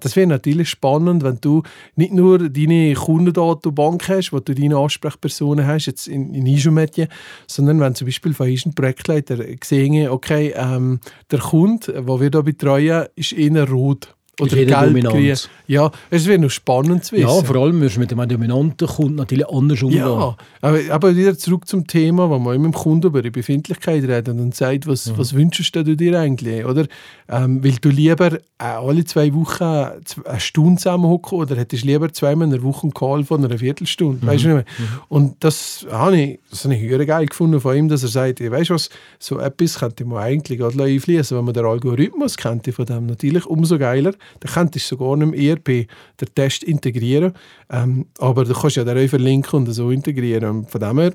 Das 0.00 0.16
wäre 0.16 0.26
natürlich 0.26 0.70
spannend, 0.70 1.22
wenn 1.22 1.38
du 1.40 1.62
nicht 1.94 2.12
nur 2.12 2.48
deine 2.50 2.94
Kundendatenbank 2.94 4.08
hast, 4.08 4.32
wo 4.32 4.40
du 4.40 4.54
deine 4.54 4.76
Ansprechpersonen 4.76 5.66
hast, 5.66 5.86
jetzt 5.86 6.08
in, 6.08 6.34
in 6.34 6.46
Isomedia, 6.46 7.06
sondern 7.46 7.80
wenn 7.80 7.94
zum 7.94 8.06
Beispiel 8.06 8.34
von 8.34 8.46
einem 8.46 8.74
Projektleiter 8.74 9.36
gesehen 9.36 10.08
okay, 10.08 10.52
ähm, 10.56 11.00
der 11.30 11.38
Kunde, 11.38 11.92
den 11.92 12.06
wir 12.06 12.18
hier 12.18 12.42
betreuen, 12.42 13.06
ist 13.14 13.32
eher 13.32 13.68
rot. 13.68 14.14
Oder 14.40 14.56
eher 14.56 14.64
gelb 14.66 14.84
dominant. 14.86 15.14
grün. 15.14 15.36
Ja, 15.66 15.90
es 16.10 16.26
wäre 16.26 16.38
noch 16.38 16.50
spannend 16.50 17.04
zu 17.04 17.12
wissen. 17.16 17.26
Ja, 17.28 17.42
vor 17.44 17.56
allem 17.56 17.78
müssen 17.78 17.96
wir 17.96 18.00
mit 18.00 18.10
dem 18.10 18.28
dominanten 18.28 18.86
Kunden 18.88 19.14
natürlich 19.14 19.48
anders 19.48 19.82
umgehen. 19.82 19.98
Ja, 20.00 20.36
aber, 20.60 20.78
aber 20.90 21.16
wieder 21.16 21.38
zurück 21.38 21.66
zum 21.68 21.86
Thema, 21.86 22.28
wo 22.28 22.38
man 22.38 22.56
mit 22.60 22.72
dem 22.72 22.74
Kunden 22.74 23.06
über 23.06 23.22
die 23.22 23.30
Befindlichkeit 23.30 24.02
redet 24.04 24.28
und 24.28 24.54
sagt, 24.54 24.86
was, 24.86 25.06
Mhm. 25.10 25.18
was 25.18 25.34
wünschst 25.34 25.74
du 25.76 25.84
dir 25.96 26.18
eigentlich? 26.18 26.64
Oder 26.64 26.86
ähm, 27.28 27.62
willst 27.62 27.84
du 27.84 27.88
lieber 27.90 28.32
äh, 28.32 28.38
alle 28.58 29.04
zwei 29.04 29.32
Wochen 29.34 29.62
eine 29.62 30.00
Stunde 30.40 30.80
zusammenhocken 30.82 31.38
oder 31.38 31.56
hättest 31.56 31.84
du 31.84 31.88
lieber 31.88 32.12
zweimal 32.12 32.46
in 32.46 32.50
der 32.52 32.62
Woche 32.62 32.82
einen 32.84 32.94
Call 32.94 33.24
von 33.24 33.44
einer 33.44 33.56
Viertelstunde? 33.58 34.24
Mhm. 34.24 34.28
Weißt 34.28 34.44
du 34.44 34.48
nicht 34.48 34.56
mehr? 34.78 34.88
Und 35.08 35.36
das 35.44 35.86
habe 35.90 36.18
ich, 36.20 36.40
das 36.50 36.64
habe 36.64 36.74
ich 36.74 36.82
höher 36.82 37.04
geil 37.06 37.26
gefunden 37.26 37.60
von 37.60 37.76
ihm, 37.76 37.88
dass 37.88 38.02
er 38.02 38.08
sagt, 38.08 38.40
weißt 38.40 38.70
du 38.70 38.74
was, 38.74 38.90
so 39.18 39.38
etwas 39.38 39.78
könnte 39.78 40.04
man 40.04 40.18
eigentlich 40.22 40.58
gerade 40.58 40.82
einfließen, 40.82 41.36
wenn 41.38 41.44
man 41.44 41.54
den 41.54 41.64
Algorithmus 41.64 42.36
kennt 42.36 42.66
von 42.74 42.84
dem 42.86 43.06
natürlich 43.06 43.46
umso 43.46 43.78
geiler. 43.78 44.12
Dann 44.40 44.52
könntest 44.52 44.90
du 44.90 44.96
sogar 44.96 45.14
im 45.20 45.32
ERP 45.32 45.66
den 45.66 46.34
Test 46.34 46.62
integrieren, 46.62 47.32
ähm, 47.70 48.06
aber 48.18 48.44
du 48.44 48.52
kannst 48.54 48.76
ja 48.76 48.84
den 48.84 49.04
auch 49.04 49.08
verlinken 49.08 49.60
und 49.60 49.72
so 49.72 49.90
integrieren. 49.90 50.50
Und 50.50 50.70
von 50.70 50.80
dem 50.80 50.98
her, 50.98 51.12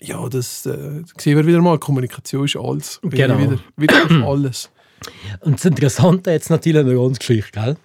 ja, 0.00 0.28
das 0.28 0.66
äh, 0.66 1.02
sehen 1.18 1.36
wir 1.36 1.46
wieder 1.46 1.60
mal, 1.60 1.78
Kommunikation 1.78 2.44
ist 2.44 2.56
alles. 2.56 3.00
Genau. 3.02 3.38
Wieder, 3.38 3.58
wieder 3.76 4.04
auf 4.04 4.28
alles. 4.28 4.70
Und 5.40 5.54
das 5.54 5.64
Interessante 5.64 6.30
jetzt 6.32 6.50
natürlich 6.50 6.80
an 6.80 6.86
der 6.86 6.96
ganzen 6.96 7.18
Geschichte, 7.18 7.50
gell? 7.52 7.76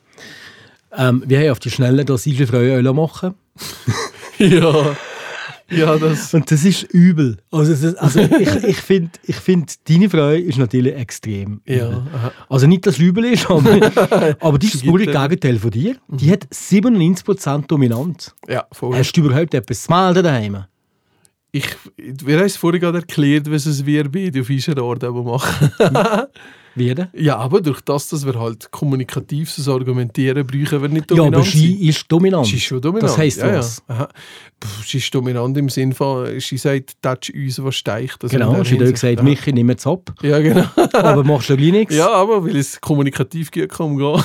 Ähm, 0.95 1.23
wir 1.25 1.39
haben 1.39 1.49
auf 1.49 1.59
die 1.59 1.71
Schnelle 1.71 2.05
das 2.05 2.25
Igelfreude 2.25 2.93
machen 2.93 3.33
ja, 4.37 4.95
ja, 5.75 5.97
das... 5.97 6.33
Und 6.33 6.49
das 6.49 6.63
ist 6.65 6.83
übel. 6.83 7.37
Also, 7.51 7.73
das, 7.73 7.95
also 7.95 8.19
ich, 8.39 8.63
ich 8.63 8.77
finde, 8.77 9.11
ich 9.23 9.35
find, 9.35 9.89
deine 9.89 10.09
Freude 10.09 10.41
ist 10.41 10.57
natürlich 10.57 10.95
extrem. 10.95 11.61
Ja, 11.65 11.89
aha. 11.89 12.31
Also 12.49 12.67
nicht, 12.67 12.85
dass 12.85 12.95
es 12.95 13.01
übel 13.01 13.25
ist, 13.25 13.49
aber, 13.49 14.35
aber 14.39 14.59
die 14.59 14.67
ist 14.67 14.75
das 14.75 14.83
pure 14.83 15.05
Gegenteil 15.05 15.57
von 15.59 15.71
dir. 15.71 15.97
Die 16.09 16.31
hat 16.31 16.45
97% 16.51 17.67
dominant. 17.67 18.33
Ja, 18.47 18.65
voll. 18.71 18.95
Hast 18.95 19.13
du 19.13 19.21
überhaupt 19.21 19.53
etwas 19.53 19.83
zu 19.83 19.91
melden 19.91 20.23
daheim? 20.23 20.65
Ich, 21.55 21.67
wir 21.97 22.37
haben 22.37 22.45
es 22.45 22.57
vorhin 22.57 22.81
gerade 22.81 22.97
erklärt, 22.97 23.49
was 23.51 23.67
es 23.67 23.85
wir 23.85 24.11
bei 24.11 24.31
auf 24.39 24.49
Iserort 24.49 25.03
aber 25.03 25.21
machen. 25.23 25.71
Wie 26.75 26.95
denn? 26.95 27.09
ja, 27.13 27.37
aber 27.37 27.61
durch 27.61 27.81
das, 27.81 28.09
dass 28.09 28.25
wir 28.25 28.33
halt 28.33 28.71
kommunikativ 28.71 29.51
so 29.51 29.75
argumentieren, 29.75 30.47
brauchen 30.47 30.81
wir 30.81 30.89
nicht 30.89 31.11
Ja, 31.11 31.17
dominant 31.17 31.35
aber 31.35 31.43
sie 31.45 31.87
ist 31.87 32.11
dominant. 32.11 32.47
Sie 32.47 32.55
ist 32.55 32.63
schon 32.63 32.81
dominant. 32.81 33.11
Das 33.11 33.17
heisst 33.19 33.37
ja, 33.37 33.55
was? 33.55 33.83
Ja. 33.87 34.09
Pff, 34.59 34.87
Sie 34.87 34.97
ist 34.97 35.13
dominant 35.13 35.55
im 35.55 35.69
Sinne 35.69 35.93
von, 35.93 36.39
sie 36.39 36.57
sagt, 36.57 36.93
touch 37.03 37.31
uns, 37.35 37.63
was 37.63 37.75
steigt. 37.75 38.23
Also 38.23 38.35
Genau, 38.35 38.63
sie 38.63 38.79
hat 38.79 38.91
gesagt, 38.91 39.19
Aha. 39.19 39.23
Michi, 39.23 39.53
nimm 39.53 39.69
jetzt 39.69 39.85
ab. 39.85 40.11
Ja, 40.23 40.39
genau. 40.39 40.65
Aber 40.93 41.23
machst 41.23 41.51
du 41.51 41.57
gleich 41.57 41.71
nichts? 41.71 41.95
ja, 41.95 42.09
aber 42.09 42.43
weil 42.43 42.55
es 42.55 42.81
kommunikativ 42.81 43.51
gut 43.51 43.69
kann 43.69 43.95
gehen. 43.95 44.23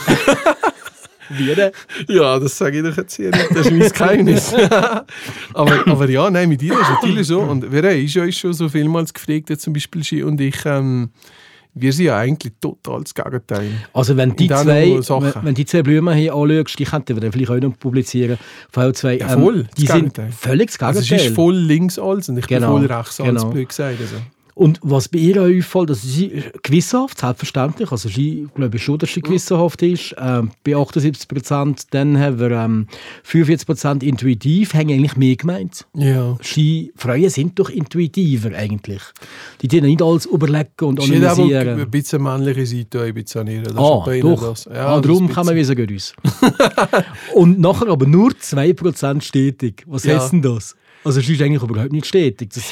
Denn? 1.31 1.71
Ja, 2.09 2.39
das 2.39 2.57
sage 2.57 2.79
ich 2.79 2.85
doch 2.85 2.97
jetzt 2.97 3.15
hier 3.17 3.31
nicht, 3.31 3.51
das 3.51 3.67
ist 3.67 3.73
mein 3.73 3.91
Geheimnis. 3.91 4.55
aber, 5.55 5.87
aber 5.87 6.09
ja, 6.09 6.31
nein, 6.31 6.49
mit 6.49 6.63
ihr 6.63 6.73
ist 6.75 6.81
es 6.83 6.89
natürlich 6.89 7.27
so. 7.27 7.41
Und 7.41 7.71
wir 7.73 7.83
haben 7.83 8.01
uns 8.27 8.37
schon 8.39 8.53
so 8.53 8.69
vielmals 8.69 9.13
gefragt, 9.13 9.61
zum 9.61 9.73
Beispiel 9.73 10.03
sie 10.03 10.23
und 10.23 10.41
ich, 10.41 10.57
ähm, 10.65 11.11
wir 11.75 11.93
sind 11.93 12.07
ja 12.07 12.17
eigentlich 12.17 12.55
total 12.61 13.03
das 13.05 13.15
Gegenteil. 13.15 13.71
Also 13.93 14.17
wenn 14.17 14.35
die, 14.35 14.49
zwei, 14.49 14.99
wenn, 14.99 15.33
wenn 15.45 15.55
die 15.55 15.65
zwei 15.67 15.83
Blumen 15.83 16.15
hier 16.17 16.35
anschaust, 16.35 16.79
die 16.79 16.85
könnten 16.85 17.15
wir 17.17 17.21
dann 17.21 17.31
vielleicht 17.33 17.51
auch 17.53 17.61
noch 17.61 17.79
publizieren. 17.79 18.39
V2, 18.75 19.21
Ja, 19.21 19.29
voll, 19.29 19.69
die 19.77 19.85
das 19.85 19.93
sind 19.93 20.15
Gegenteil. 20.15 20.33
völlig 20.33 20.71
das 20.73 20.81
Also 20.83 21.01
Gegenteil. 21.01 21.19
sie 21.21 21.27
ist 21.27 21.35
voll 21.35 21.55
links 21.57 21.99
als 21.99 22.29
und 22.29 22.39
ich 22.39 22.47
Genau, 22.47 22.79
bin 22.79 22.89
voll 22.89 22.97
rechts 22.97 23.21
als, 23.21 23.29
genau. 23.29 23.51
blöd 23.51 23.69
gesagt. 23.69 24.01
Also. 24.01 24.17
Und 24.59 24.81
was 24.83 25.09
bei 25.09 25.19
ihr 25.19 25.41
auch 25.41 25.47
auffällt, 25.47 25.91
also 25.91 26.09
sie 26.09 26.27
ist 26.27 26.65
gewissenhaft, 26.65 27.19
selbstverständlich. 27.21 27.93
Also 27.93 28.09
sie 28.09 28.49
glaube 28.57 28.77
schon, 28.81 28.99
dass 28.99 29.15
sie 29.15 29.21
gewissenhaft 29.23 29.81
ist. 29.83 30.17
Ähm, 30.19 30.51
bei 30.65 30.75
78 30.75 31.29
Prozent. 31.29 31.83
Dann 31.93 32.19
haben 32.19 32.41
wir 32.41 32.51
ähm, 32.51 32.89
45 33.23 33.67
Prozent 33.69 34.03
intuitiv, 34.03 34.75
haben 34.75 34.91
eigentlich 34.91 35.17
mehr 35.17 35.37
gemeint. 35.37 35.87
Ja. 35.95 36.37
Ski 36.41 36.93
Freuen 36.97 37.31
sind 37.31 37.57
doch 37.61 37.71
intuitiver 37.71 38.53
eigentlich. 38.53 39.03
Die 39.63 39.69
tun 39.69 39.83
nicht 39.85 40.03
alles 40.03 40.27
überlegen 40.27 40.67
und 40.81 41.03
Sie 41.03 41.17
hat 41.19 41.23
aber 41.25 41.43
analysieren. 41.43 41.81
ein 41.81 41.91
bisschen 41.93 42.23
männliche 42.25 42.67
Seite 42.67 43.03
ein 43.03 43.15
bisschen 43.15 43.41
an 43.43 43.47
ihr. 43.47 43.63
Das 43.63 43.73
ist 43.75 43.79
Ah, 43.79 44.05
doch. 44.21 44.41
das. 44.51 44.65
Ja, 44.65 44.87
ah, 44.89 45.01
darum 45.01 45.29
kann 45.29 45.47
man 45.47 45.55
ein 45.55 45.61
wie 45.61 45.65
sagen 45.65 45.87
uns. 45.89 46.15
und 47.35 47.61
nachher 47.61 47.87
aber 47.87 48.07
nur 48.07 48.33
2% 48.33 49.21
stetig. 49.23 49.85
Was 49.87 50.03
Ja. 50.03 50.19
heißt 50.19 50.33
denn 50.33 50.43
das? 50.43 50.75
Also 51.05 51.21
es 51.21 51.29
ist 51.29 51.41
eigentlich 51.41 51.63
überhaupt 51.63 51.93
nicht 51.93 52.07
stetig. 52.07 52.51
Das 52.55 52.65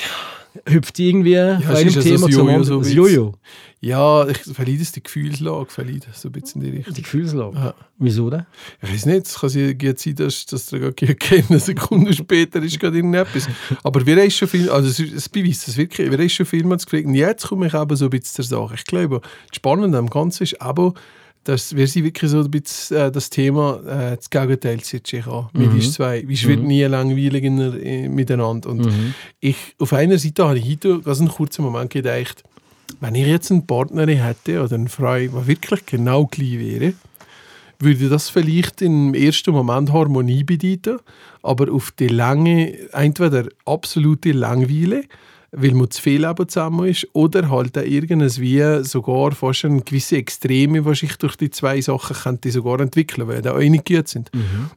hüpft 0.68 0.98
irgendwie 0.98 1.34
es 1.34 1.64
von 1.64 1.76
einem 1.76 1.88
ja 1.88 2.00
Thema 2.00 2.12
das 2.12 2.20
zum 2.20 2.30
Jojo 2.30 2.40
anderen. 2.48 2.64
so 2.64 2.78
das. 2.80 2.92
Jojo, 2.92 3.34
Ja, 3.80 4.26
ich 4.28 4.38
verliere 4.38 4.78
das 4.78 4.92
die 4.92 5.02
Gefühlslage, 5.02 5.66
verliere 5.70 6.06
das 6.06 6.22
so 6.22 6.28
ein 6.28 6.32
bisschen 6.32 6.62
in 6.62 6.70
die 6.70 6.76
Richtung. 6.78 6.94
die 6.94 7.02
Gefühlslage. 7.02 7.56
Ja. 7.56 7.74
Wieso 7.98 8.30
denn? 8.30 8.46
Ich 8.82 8.92
weiß 8.92 9.06
nicht, 9.06 9.26
es 9.26 9.38
kann 9.38 9.48
sein, 9.50 9.78
dass, 10.16 10.46
dass 10.46 10.66
der 10.66 10.92
gerade 10.92 11.44
eine 11.48 11.60
Sekunde 11.60 12.12
später 12.12 12.62
ist 12.62 12.78
gerade 12.80 12.96
irgendetwas. 12.96 13.48
Aber 13.82 14.04
wir 14.04 14.16
haben 14.16 14.30
schon 14.30 14.48
viel, 14.48 14.70
also 14.70 14.88
es, 14.88 15.28
beweist 15.28 15.68
es 15.68 15.76
wirklich, 15.76 16.10
wir 16.10 16.18
haben 16.18 16.28
schon 16.28 16.46
vielmals 16.46 16.84
gefragt, 16.86 17.06
und 17.06 17.14
jetzt 17.14 17.48
komme 17.48 17.66
ich 17.66 17.74
eben 17.74 17.96
so 17.96 18.06
ein 18.06 18.10
bisschen 18.10 18.44
zur 18.44 18.44
Sache. 18.44 18.74
Ich 18.76 18.84
glaube, 18.84 19.20
das 19.20 19.56
Spannende 19.56 19.98
am 19.98 20.10
Ganzen 20.10 20.42
ist 20.44 20.60
aber, 20.60 20.94
dass 21.48 21.76
wir 21.76 21.86
sind 21.86 22.04
wirklich 22.04 22.30
so 22.30 22.40
ein 22.40 22.50
bisschen 22.50 22.96
äh, 22.96 23.12
das 23.12 23.30
Thema, 23.30 23.80
äh, 23.86 24.16
das 24.16 24.28
Gegenteil 24.28 24.82
sich 24.82 25.26
an, 25.26 25.48
mit 25.52 25.70
uns 25.70 25.92
zwei. 25.92 26.26
Es 26.28 26.46
wird 26.46 26.60
nie 26.60 26.82
langweilig 26.82 27.44
äh, 27.44 28.08
miteinander. 28.08 28.68
Und 28.70 28.88
ich, 29.40 29.56
auf 29.78 29.92
einer 29.92 30.18
Seite 30.18 30.46
habe 30.46 30.58
ich 30.58 30.68
heute 30.68 31.00
ganz 31.00 31.20
einen 31.20 31.28
kurzen 31.28 31.64
Moment 31.64 31.90
gedacht, 31.90 32.42
wenn 33.00 33.14
ich 33.14 33.26
jetzt 33.26 33.50
eine 33.52 33.62
Partnerin 33.62 34.22
hätte 34.22 34.62
oder 34.62 34.74
eine 34.74 34.88
Frau, 34.88 35.18
die 35.18 35.46
wirklich 35.46 35.86
genau 35.86 36.26
gleich 36.26 36.58
wäre, 36.58 36.94
würde 37.78 38.08
das 38.08 38.28
vielleicht 38.28 38.82
im 38.82 39.14
ersten 39.14 39.52
Moment 39.52 39.92
Harmonie 39.92 40.44
bedeuten, 40.44 40.98
aber 41.42 41.72
auf 41.72 41.92
die 41.92 42.08
Länge 42.08 42.90
entweder 42.92 43.48
absolute 43.66 44.32
Langweile, 44.32 45.04
weil 45.58 45.72
man 45.72 45.90
zu 45.90 46.02
viel 46.02 46.24
eben 46.24 46.48
zusammen 46.48 46.86
ist, 46.86 47.08
oder 47.14 47.50
halt 47.50 47.78
auch 47.78 47.82
irgendwas 47.82 48.38
wie 48.40 48.62
sogar 48.84 49.32
fast 49.32 49.64
eine 49.64 49.80
gewisse 49.80 50.18
Extreme, 50.18 50.82
die 50.82 50.94
sich 50.94 51.16
durch 51.16 51.36
die 51.36 51.50
zwei 51.50 51.80
Sachen 51.80 52.14
könnte 52.14 52.50
sogar 52.50 52.78
entwickeln, 52.80 53.26
weil 53.26 53.40
die 53.40 53.48
auch 53.48 53.58
nicht 53.58 53.86
gut 53.86 54.06
sind. 54.06 54.30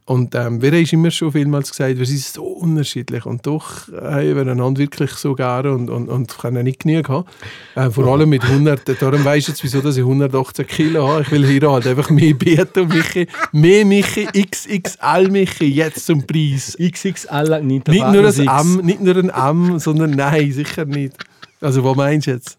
Und 0.05 0.35
ähm, 0.35 0.61
wir 0.61 0.71
haben 0.71 0.85
immer 0.85 1.11
schon 1.11 1.33
vielmals 1.33 1.71
gesagt, 1.71 1.99
wir 1.99 2.05
sind 2.05 2.21
so 2.21 2.43
unterschiedlich. 2.43 3.25
Und 3.25 3.45
doch 3.45 3.89
haben 3.89 4.35
wir 4.35 4.41
einander 4.47 4.79
wirklich 4.79 5.11
so 5.11 5.35
gerne 5.35 5.73
und, 5.73 5.89
und, 5.89 6.07
und 6.07 6.37
können 6.37 6.63
nicht 6.63 6.83
genug 6.83 7.09
haben. 7.09 7.27
Äh, 7.75 7.89
vor 7.89 8.07
allem 8.07 8.29
mit 8.29 8.43
100, 8.43 9.01
darum 9.01 9.25
weisst 9.25 9.49
du 9.49 9.51
jetzt, 9.51 9.63
wieso 9.63 9.81
dass 9.81 9.97
ich 9.97 10.03
118 10.03 10.65
Kilo 10.65 11.07
habe. 11.07 11.23
Ich 11.23 11.31
will 11.31 11.45
hier 11.45 11.69
halt 11.69 11.87
einfach 11.87 12.09
mehr 12.09 12.33
bieten, 12.33 12.87
Michi. 12.87 13.27
Mehr 13.51 13.85
Michi, 13.85 14.27
XXL 14.27 15.29
Michi, 15.29 15.65
jetzt 15.65 16.05
zum 16.05 16.25
Preis. 16.25 16.77
XXL 16.79 17.61
nicht. 17.63 17.87
Nicht 17.89 18.11
nur, 18.11 18.25
ein 18.25 18.47
M, 18.47 18.85
nicht 18.85 19.01
nur 19.01 19.17
ein 19.17 19.29
M, 19.29 19.79
sondern 19.79 20.11
nein, 20.11 20.51
sicher 20.51 20.68
nicht. 20.77 21.15
Also, 21.61 21.83
was 21.83 21.95
meinst 21.95 22.27
du 22.27 22.31
jetzt? 22.31 22.57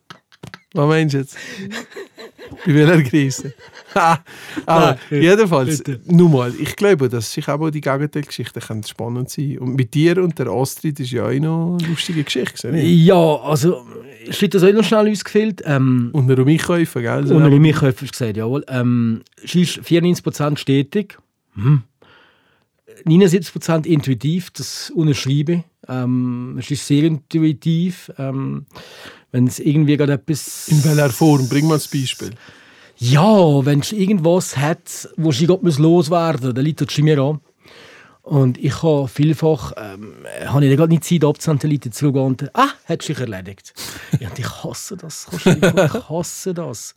Was 0.75 0.87
meinst 0.87 1.15
du 1.15 1.19
jetzt? 1.19 1.37
Bei 2.67 2.75
welcher 2.75 3.03
Krise? 3.03 3.55
Aber 4.67 4.99
Nein, 5.11 5.23
jedenfalls, 5.23 5.83
nun 6.07 6.33
mal, 6.33 6.53
ich 6.59 6.77
glaube, 6.77 7.09
dass 7.09 7.33
sich 7.33 7.49
auch 7.49 7.71
die 7.71 7.81
Gegenteilgeschichten 7.81 8.63
können 8.63 8.85
spannend 8.85 9.31
sein 9.31 9.59
Und 9.59 9.75
mit 9.75 9.95
dir 9.95 10.23
und 10.23 10.39
der 10.39 10.49
Astrid 10.49 11.01
ist 11.01 11.11
ja 11.11 11.27
auch 11.27 11.33
noch 11.33 11.79
eine 11.79 11.89
lustige 11.89 12.23
Geschichte. 12.23 12.71
Nicht? 12.71 13.07
Ja, 13.07 13.37
also, 13.37 13.85
steht 14.31 14.55
das 14.55 14.63
auch 14.63 14.73
noch 14.73 14.85
schnell 14.85 15.11
ausgefüllt. 15.11 15.63
Ähm, 15.65 16.11
Und 16.13 16.31
eine 16.31 16.45
Einkäufe, 16.45 17.03
gell? 17.03 17.27
So 17.27 17.37
Unter 17.37 17.51
dem 17.51 17.63
Michael 17.63 17.93
hast 17.93 18.13
gesagt, 18.13 18.37
jawohl. 18.37 18.65
Ähm, 18.69 19.23
sie 19.45 19.63
ist 19.63 19.81
94% 19.81 20.57
stetig. 20.57 21.19
Hm. 21.55 21.83
79% 23.07 23.87
intuitiv, 23.87 24.51
das 24.51 24.91
unterschreibe. 24.95 25.65
Ähm, 25.91 26.57
es 26.59 26.71
ist 26.71 26.87
sehr 26.87 27.05
intuitiv. 27.05 28.11
Ähm, 28.19 28.67
wenn 29.33 29.47
es 29.47 29.59
irgendwie 29.59 29.97
gerade 29.97 30.15
etwas... 30.15 30.69
In 30.69 30.85
welcher 30.85 31.11
Form? 31.11 31.49
Bring 31.49 31.67
mal 31.67 31.79
ein 31.79 32.01
Beispiel. 32.01 32.31
Ja, 32.97 33.65
wenn 33.65 33.81
es 33.81 33.93
irgendwas 33.93 34.57
hat, 34.57 35.09
wo 35.17 35.33
sie 35.33 35.47
gerade 35.47 35.67
loswerden 35.79 36.47
muss, 36.47 36.55
dann 36.55 36.65
liegt 36.65 36.91
sie 36.91 37.03
mir 37.03 37.19
an. 37.19 37.41
Und 38.23 38.59
ich 38.59 38.83
habe 38.83 39.09
vielfach, 39.09 39.73
ähm, 39.77 40.13
habe 40.47 40.65
ich 40.67 40.77
dann 40.77 40.89
nicht 40.91 41.05
Zeit 41.05 41.25
abzuhanden, 41.25 41.63
dann 41.63 41.71
liegt 41.71 41.85
sie 41.85 41.91
zurück 41.91 42.17
und 42.17 42.55
ah, 42.55 42.69
hat 42.87 43.03
sich 43.03 43.19
erledigt. 43.19 43.73
ja, 44.21 44.29
und 44.29 44.39
ich 44.39 44.49
hasse 44.63 44.97
das, 44.97 45.27
ich 45.33 45.45
hasse 46.09 46.53
das. 46.55 46.95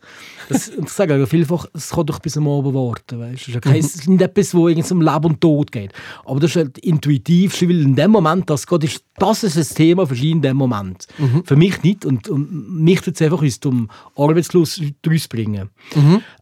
das 0.48 0.68
und 0.68 0.84
ich 0.84 0.92
sage 0.92 1.22
auch 1.22 1.26
vielfach, 1.26 1.66
es 1.72 1.90
kann 1.90 2.06
doch 2.06 2.18
bis 2.20 2.36
am 2.36 2.46
Abend 2.46 2.74
warten, 2.74 3.18
weißt 3.20 3.32
du. 3.32 3.34
Es 3.36 3.48
ist 3.48 3.54
ja 3.54 3.60
kein- 3.60 3.76
es 3.80 3.94
ist 3.94 4.08
nicht 4.08 4.20
etwas, 4.20 4.54
wo 4.54 4.68
irgendwie 4.68 4.92
um 4.92 5.00
Leben 5.00 5.24
und 5.24 5.40
Tod 5.40 5.72
geht. 5.72 5.92
Aber 6.26 6.40
das 6.40 6.50
ist 6.50 6.56
halt 6.56 6.78
intuitiv, 6.78 7.58
will 7.62 7.82
in 7.82 7.96
dem 7.96 8.10
Moment, 8.10 8.50
das 8.50 8.66
geht, 8.66 8.84
ist, 8.84 9.02
das 9.18 9.44
ist 9.44 9.56
ein 9.56 9.74
Thema 9.76 10.06
für 10.06 10.14
sie 10.16 10.30
in 10.30 10.42
dem 10.42 10.56
Moment. 10.58 11.06
Für 11.44 11.56
mich 11.56 11.82
nicht 11.82 12.04
und, 12.04 12.28
und 12.28 12.82
mich 12.82 13.00
tut 13.00 13.14
es 13.14 13.22
einfach 13.22 13.40
uns 13.40 13.58
um 13.64 13.88
arbeitslos 14.16 14.80
rausbringen. 15.06 15.70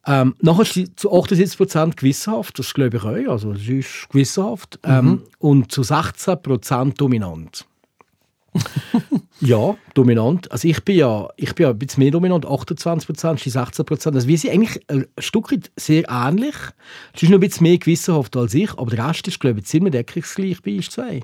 Ähm, 0.06 0.34
nachher 0.40 0.62
ist 0.62 0.74
sie 0.74 0.94
zu 0.96 1.12
78% 1.12 1.96
gewissenhaft, 1.96 2.58
das 2.58 2.74
glaube 2.74 2.96
ich 2.96 3.02
auch, 3.04 3.32
also 3.32 3.54
sie 3.54 3.78
ist 3.78 4.08
gewissenhaft. 4.10 4.80
Ähm, 4.82 5.22
und 5.38 5.70
zu 5.70 5.82
16% 5.82 6.96
dominant. 6.96 7.66
ja, 9.40 9.76
dominant. 9.94 10.50
Also 10.52 10.68
ich 10.68 10.84
bin 10.84 10.96
ja, 10.96 11.28
ich 11.36 11.54
bin 11.54 11.64
ja 11.64 11.70
ein 11.70 11.78
bisschen 11.78 12.02
mehr 12.02 12.10
dominant, 12.10 12.46
28%, 12.46 13.42
sie 13.42 13.50
16%. 13.50 14.14
Also 14.14 14.28
wir 14.28 14.38
sind 14.38 14.52
eigentlich 14.52 14.82
ein 14.88 15.06
Stück 15.18 15.52
weit 15.52 15.70
sehr 15.76 16.04
ähnlich. 16.08 16.54
Sie 17.16 17.26
ist 17.26 17.30
noch 17.30 17.38
ein 17.38 17.40
bisschen 17.40 17.64
mehr 17.64 17.78
gewissenhaft 17.78 18.36
als 18.36 18.54
ich, 18.54 18.72
aber 18.76 18.90
der 18.94 19.08
Rest 19.08 19.26
ist, 19.28 19.40
glaube 19.40 19.60
ich, 19.60 19.66
ziemlich 19.66 19.92
deckungsgleich 19.92 20.62
bei 20.62 20.76
uns 20.76 20.90
zwei. 20.90 21.20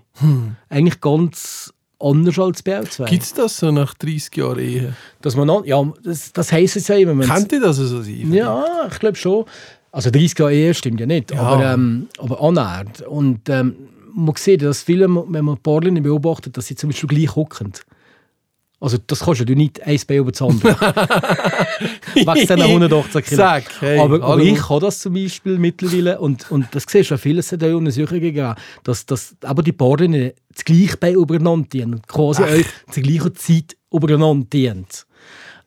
Eigentlich 0.68 1.00
ganz 1.00 1.74
anders 2.00 2.38
als 2.38 2.62
bei 2.62 2.78
uns 2.78 2.90
zwei. 2.90 3.06
Gibt 3.06 3.22
es 3.24 3.34
das 3.34 3.56
so 3.58 3.70
nach 3.70 3.94
30 3.94 4.36
Jahren 4.36 4.58
Ehe? 4.58 4.94
Dass 5.20 5.34
man 5.36 5.46
noch, 5.46 5.64
ja, 5.66 5.82
das, 6.02 6.32
das 6.32 6.52
heisst 6.52 6.76
es 6.76 6.88
ja 6.88 6.96
immer. 6.96 7.16
wenn's- 7.18 7.28
Könnte 7.32 7.60
das 7.60 7.76
so 7.76 8.02
sein? 8.02 8.32
ja, 8.32 8.64
ich 8.90 8.98
glaube 8.98 9.16
schon. 9.16 9.44
Also 9.90 10.10
30 10.10 10.38
Jahre 10.38 10.54
Ehe 10.54 10.74
stimmt 10.74 11.00
ja 11.00 11.06
nicht, 11.06 11.30
Ja. 11.32 11.40
aber, 11.40 11.72
ähm, 11.74 12.08
aber 12.18 12.40
annähernd. 12.42 13.02
Und 13.02 13.48
ähm, 13.48 13.74
man 14.14 14.34
sieht, 14.36 14.62
dass 14.62 14.82
viele, 14.82 15.06
wenn 15.08 15.44
man 15.44 15.56
Paarlinge 15.58 16.00
beobachtet, 16.02 16.56
dass 16.56 16.66
sie 16.66 16.74
zum 16.76 16.90
Beispiel 16.90 17.08
gleich 17.08 17.34
hocken. 17.34 17.72
Also 18.80 18.96
das 19.04 19.20
kannst 19.20 19.48
du 19.48 19.54
nicht 19.54 19.82
eins 19.82 20.04
Bein 20.04 20.18
über 20.18 20.30
das 20.30 20.40
andere. 20.40 20.76
Wegen 22.14 22.34
diesen 22.34 22.62
118 22.62 23.22
Kilo. 23.24 23.36
Sag, 23.36 23.64
hey, 23.80 23.98
aber, 23.98 24.22
aber 24.22 24.40
ich 24.40 24.56
kann 24.56 24.80
das 24.80 25.00
zum 25.00 25.14
Beispiel 25.14 25.58
mittlerweile 25.58 26.20
und, 26.20 26.48
und 26.50 26.66
das 26.72 26.84
siehst 26.88 27.10
du 27.10 27.16
auch 27.16 27.18
viele, 27.18 27.42
hat 27.42 27.64
auch 27.64 27.74
Untersuchungen 27.74 28.20
gegeben, 28.20 28.54
dass, 28.84 29.04
dass 29.04 29.34
aber 29.42 29.64
die 29.64 29.72
Paarlinge 29.72 30.34
das 30.54 30.64
gleiche 30.64 30.96
Bein 30.96 31.14
übereinander 31.14 31.68
dienen 31.68 31.94
und 31.94 32.06
quasi 32.06 32.42
auch 32.42 32.92
zur 32.92 33.02
gleichen 33.02 33.34
Zeit 33.34 33.76
übereinander 33.92 34.46
dienen. 34.52 34.86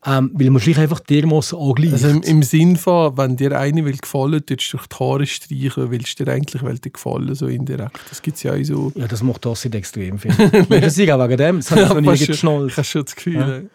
Ähm, 0.04 0.32
weil 0.34 0.50
man 0.50 0.60
sich 0.60 0.78
einfach 0.80 1.00
dermaßen 1.00 1.56
angleicht. 1.60 1.94
Also 1.94 2.08
im, 2.10 2.24
im 2.24 2.42
Sinn 2.42 2.76
von, 2.76 3.16
wenn 3.18 3.38
dir 3.38 3.56
eine 3.60 3.86
will 3.86 3.98
gefallen, 3.98 4.42
du 4.44 4.56
durch 4.56 4.72
die 4.72 4.96
Haare 5.00 5.26
streichen, 5.28 5.92
willst 5.92 6.20
du 6.20 6.26
dir 6.26 6.32
eigentlich 6.32 6.64
will 6.64 6.80
dir 6.80 6.90
gefallen, 6.90 7.36
so 7.36 7.46
indirekt. 7.46 8.00
Das 8.10 8.20
gibt 8.22 8.38
es 8.38 8.42
ja 8.44 8.54
auch 8.54 8.64
so. 8.64 8.92
Ja, 8.96 9.06
das 9.08 9.22
macht 9.22 9.46
das 9.46 9.64
nicht 9.64 9.76
extrem 9.76 10.18
viel. 10.18 10.32
das 10.68 10.98
ist 10.98 11.10
auch 11.12 11.20
wegen 11.30 11.38
dem, 11.38 11.58
das 11.58 11.70
habe 11.70 11.82
ich 11.84 11.90
noch 11.90 12.02
nie 12.02 12.26
geschnallt. 12.26 12.72
Ich 12.72 12.78
habe 12.78 12.86
schon 12.86 13.04
das 13.06 13.16
Gefühl. 13.16 13.70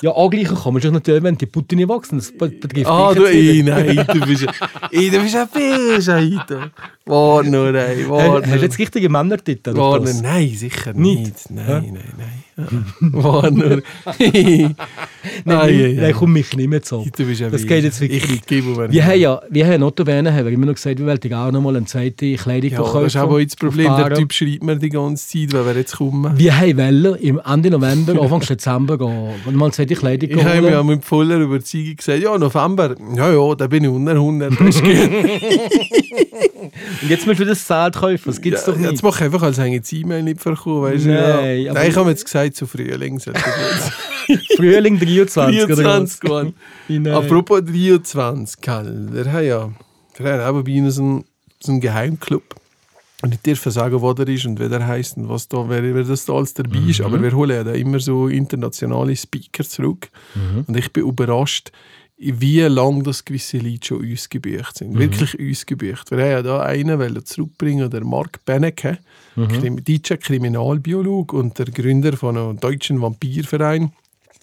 Ja, 0.00 0.10
angleichen 0.16 0.56
kann 0.56 0.72
man 0.72 0.80
sich 0.80 0.90
natürlich, 0.90 1.22
wenn 1.22 1.36
die 1.36 1.44
Putte 1.44 1.76
nicht 1.76 1.88
wachsen. 1.90 2.16
Das 2.16 2.32
be- 2.32 2.48
betrifft 2.48 2.86
Ah, 2.86 3.12
dich 3.12 3.22
du, 3.22 3.28
ey, 3.28 3.62
nicht. 3.62 3.66
nein, 3.66 4.06
du 4.18 4.20
bist 4.26 4.42
ja, 4.44 4.52
ey, 4.90 5.10
du 5.10 5.20
bist 5.20 5.36
ein 5.36 5.48
Fisch, 5.48 6.08
Alter. 6.08 6.70
War 7.06 7.42
nur, 7.42 7.74
ey, 7.74 8.08
war 8.08 8.40
Hast 8.42 8.52
du 8.52 8.56
jetzt 8.58 8.78
richtige 8.78 9.08
Männer 9.08 9.38
dort? 9.38 9.66
oder 9.66 9.76
War 9.76 10.02
was? 10.02 10.14
nur, 10.14 10.22
nein, 10.22 10.48
sicher 10.54 10.92
Nicht? 10.92 11.18
nicht. 11.20 11.50
Nein, 11.50 11.92
nein, 11.94 12.12
nein. 12.18 12.44
War 13.00 13.50
nur. 13.50 13.80
Nein, 14.18 14.76
Nein, 15.46 15.96
nein, 15.96 16.12
komm 16.14 16.34
mich 16.34 16.54
nicht 16.54 16.68
mehr 16.68 16.82
zu. 16.82 17.06
Du 17.16 17.24
bist 17.24 17.40
Das 17.40 17.66
geht 17.66 17.84
jetzt 17.84 18.00
wirklich 18.02 18.22
Ich 18.24 18.30
nicht. 18.30 18.46
gebe 18.46 18.92
Wir 18.92 19.06
haben 19.06 19.18
ja, 19.18 19.40
wir 19.48 19.66
haben 19.66 19.80
notabene 19.80 20.30
haben 20.32 20.44
wir 20.44 20.52
immer 20.52 20.66
noch 20.66 20.74
gesagt, 20.74 20.98
wir 20.98 21.06
wollten 21.06 21.32
auch 21.32 21.50
noch 21.50 21.62
mal 21.62 21.74
eine 21.74 21.86
zweite 21.86 22.34
Kleidung 22.34 22.70
Ja, 22.70 22.76
verkaufen. 22.76 23.04
das 23.04 23.14
ist 23.14 23.20
aber 23.20 23.40
jetzt 23.40 23.54
das 23.54 23.60
Problem. 23.66 23.96
Der. 23.96 24.12
Typ 24.14 24.32
schreibt 24.34 24.62
mir 24.62 24.76
die 24.76 24.90
ganze 24.90 25.26
Zeit, 25.26 25.54
wenn 25.54 25.64
wir 25.64 25.74
jetzt 25.76 25.96
kommen. 25.96 26.38
Wir 26.38 26.54
haben 26.60 26.76
wollen 26.76 27.14
im 27.16 27.40
Ende 27.44 27.70
November, 27.70 28.20
Anfang 28.20 28.40
Dezember 28.40 28.98
gehen, 28.98 29.30
mal 29.56 29.64
eine 29.64 29.72
zweite 29.72 29.94
Kleidung 29.94 30.28
Ich 30.32 30.36
habe 30.36 30.50
holen. 30.52 30.64
mir 30.64 30.70
ja 30.72 30.82
mit 30.82 31.02
voller 31.02 31.38
Überzeugung 31.38 31.96
gesagt, 31.96 32.22
ja, 32.22 32.36
November, 32.36 32.94
ja, 33.16 33.32
ja, 33.32 33.54
da 33.54 33.66
bin 33.68 33.84
ich 33.84 33.90
unter 33.90 34.12
100. 34.12 34.52
Das 34.60 34.60
ist 34.76 34.82
gut. 34.82 34.90
Und 37.02 37.08
jetzt 37.08 37.26
musst 37.26 37.40
du 37.40 37.44
das 37.44 37.64
Zelt 37.64 37.94
kaufen, 37.94 38.22
das 38.24 38.40
gibt 38.40 38.56
es 38.56 38.66
ja, 38.66 38.72
doch 38.72 38.78
nicht. 38.78 38.90
Jetzt 38.90 39.02
mache 39.02 39.18
ich 39.18 39.24
einfach, 39.24 39.42
als 39.42 39.58
hätte 39.58 39.68
ich 39.68 39.80
das 39.80 39.92
E-Mail 39.92 40.22
nicht 40.22 40.40
verkommen. 40.40 40.82
Weißt 40.82 41.04
du, 41.04 41.10
Nein, 41.10 41.60
ja. 41.60 41.72
Nein, 41.72 41.90
ich 41.90 41.96
habe 41.96 42.10
jetzt 42.10 42.24
gesagt, 42.24 42.56
zu 42.56 42.66
Frühling 42.66 43.20
Frühling 44.56 44.98
23 44.98 45.64
oder 45.64 45.76
was? 45.76 45.78
23 45.78 46.20
geworden. 46.20 46.54
Nein. 46.88 47.14
Apropos 47.14 47.62
23, 47.64 48.60
Karl, 48.60 49.08
wir 49.12 49.32
haben 49.32 49.46
ja 49.46 49.70
wir 50.22 50.32
haben 50.32 50.56
auch 50.56 50.62
bei 50.62 50.90
so 50.90 51.02
einen, 51.02 51.24
so 51.60 51.72
einen 51.72 51.80
Geheimclub. 51.80 52.54
Und 53.22 53.34
ich 53.34 53.40
darf 53.42 53.62
sagen, 53.72 54.00
wo 54.00 54.12
der 54.14 54.28
ist 54.28 54.46
und 54.46 54.58
wer 54.58 54.70
der 54.70 54.86
heisst 54.86 55.18
und 55.18 55.28
was 55.28 55.46
da, 55.46 55.68
wer, 55.68 55.82
wer 55.82 56.04
das 56.04 56.24
da 56.24 56.32
alles 56.34 56.54
dabei 56.54 56.78
ist. 56.78 57.02
Aber 57.02 57.22
wir 57.22 57.32
holen 57.32 57.50
ja 57.50 57.64
da 57.64 57.72
immer 57.72 58.00
so 58.00 58.28
internationale 58.28 59.14
Speaker 59.14 59.62
zurück. 59.62 60.08
Und 60.66 60.74
ich 60.74 60.90
bin 60.90 61.06
überrascht, 61.06 61.70
wie 62.22 62.60
lange 62.60 63.02
das 63.02 63.24
gewisse 63.24 63.56
Leute 63.58 63.86
schon 63.88 64.00
uns 64.00 64.28
sind. 64.76 64.98
Wirklich 64.98 65.38
uns. 65.38 65.64
Wir 66.10 66.18
haben 66.18 66.30
ja 66.30 66.42
da 66.42 66.60
einen 66.60 66.98
zurückbringen, 67.24 67.88
der 67.90 68.04
Mark 68.04 68.44
Benecke, 68.44 68.98
Krim- 69.34 69.82
deutscher 69.82 70.18
Kriminalbiologe 70.18 71.34
und 71.34 71.58
der 71.58 71.66
Gründer 71.66 72.14
von 72.16 72.36
einem 72.36 72.60
deutschen 72.60 73.00
Vampirverein. 73.00 73.92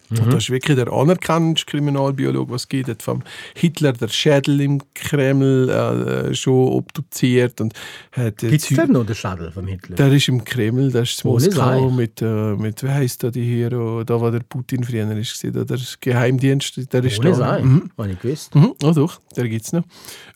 Und 0.10 0.28
das 0.34 0.44
ist 0.46 0.50
wirklich 0.50 0.76
der 0.78 0.92
anerkannendste 0.92 1.66
Kriminalbiologe, 1.70 2.52
was 2.54 2.62
es 2.64 2.68
gibt. 2.70 2.88
Hat 2.90 3.02
vom 3.04 3.24
Hitler 3.56 3.94
der 3.94 4.08
Schädel 4.08 4.62
im 4.62 4.82
Kreml 4.94 5.70
äh, 5.70 6.34
schon 6.36 6.68
obduziert. 6.70 7.60
Und 7.62 7.74
hat 8.14 8.38
Gibt 8.38 8.54
es 8.54 8.68
denn 8.70 8.92
noch 8.92 9.06
den 9.06 9.16
Schädel 9.16 9.52
vom 9.52 9.68
Hitler? 9.68 9.96
der 9.96 10.12
ist 10.14 10.28
im 10.30 10.44
Kreml, 10.44 10.92
der 10.92 11.02
ist 11.04 11.24
in 11.26 11.30
Moskau 11.32 11.90
mit, 11.90 12.22
äh, 12.22 12.56
mit, 12.56 12.84
wie 12.84 12.90
heisst 12.90 13.24
da 13.24 13.30
die 13.32 13.44
Hero, 13.44 14.04
da 14.04 14.20
war 14.22 14.32
der 14.32 14.40
Putin 14.42 14.84
früher 14.84 15.10
ist, 15.18 15.44
da 15.44 15.64
der 15.64 15.78
Geheimdienst, 16.02 16.92
der 16.94 17.04
ist 17.04 17.20
Ohne 17.20 17.30
da. 17.32 17.36
sein, 17.36 17.66
Mhm. 17.66 17.92
habe 17.98 18.12
ich 18.12 18.20
gewusst. 18.20 18.56
Mhm. 18.56 18.74
Oh 18.84 18.92
doch, 18.92 19.20
der 19.36 19.48
gibt's 19.50 19.74
noch. 19.74 19.84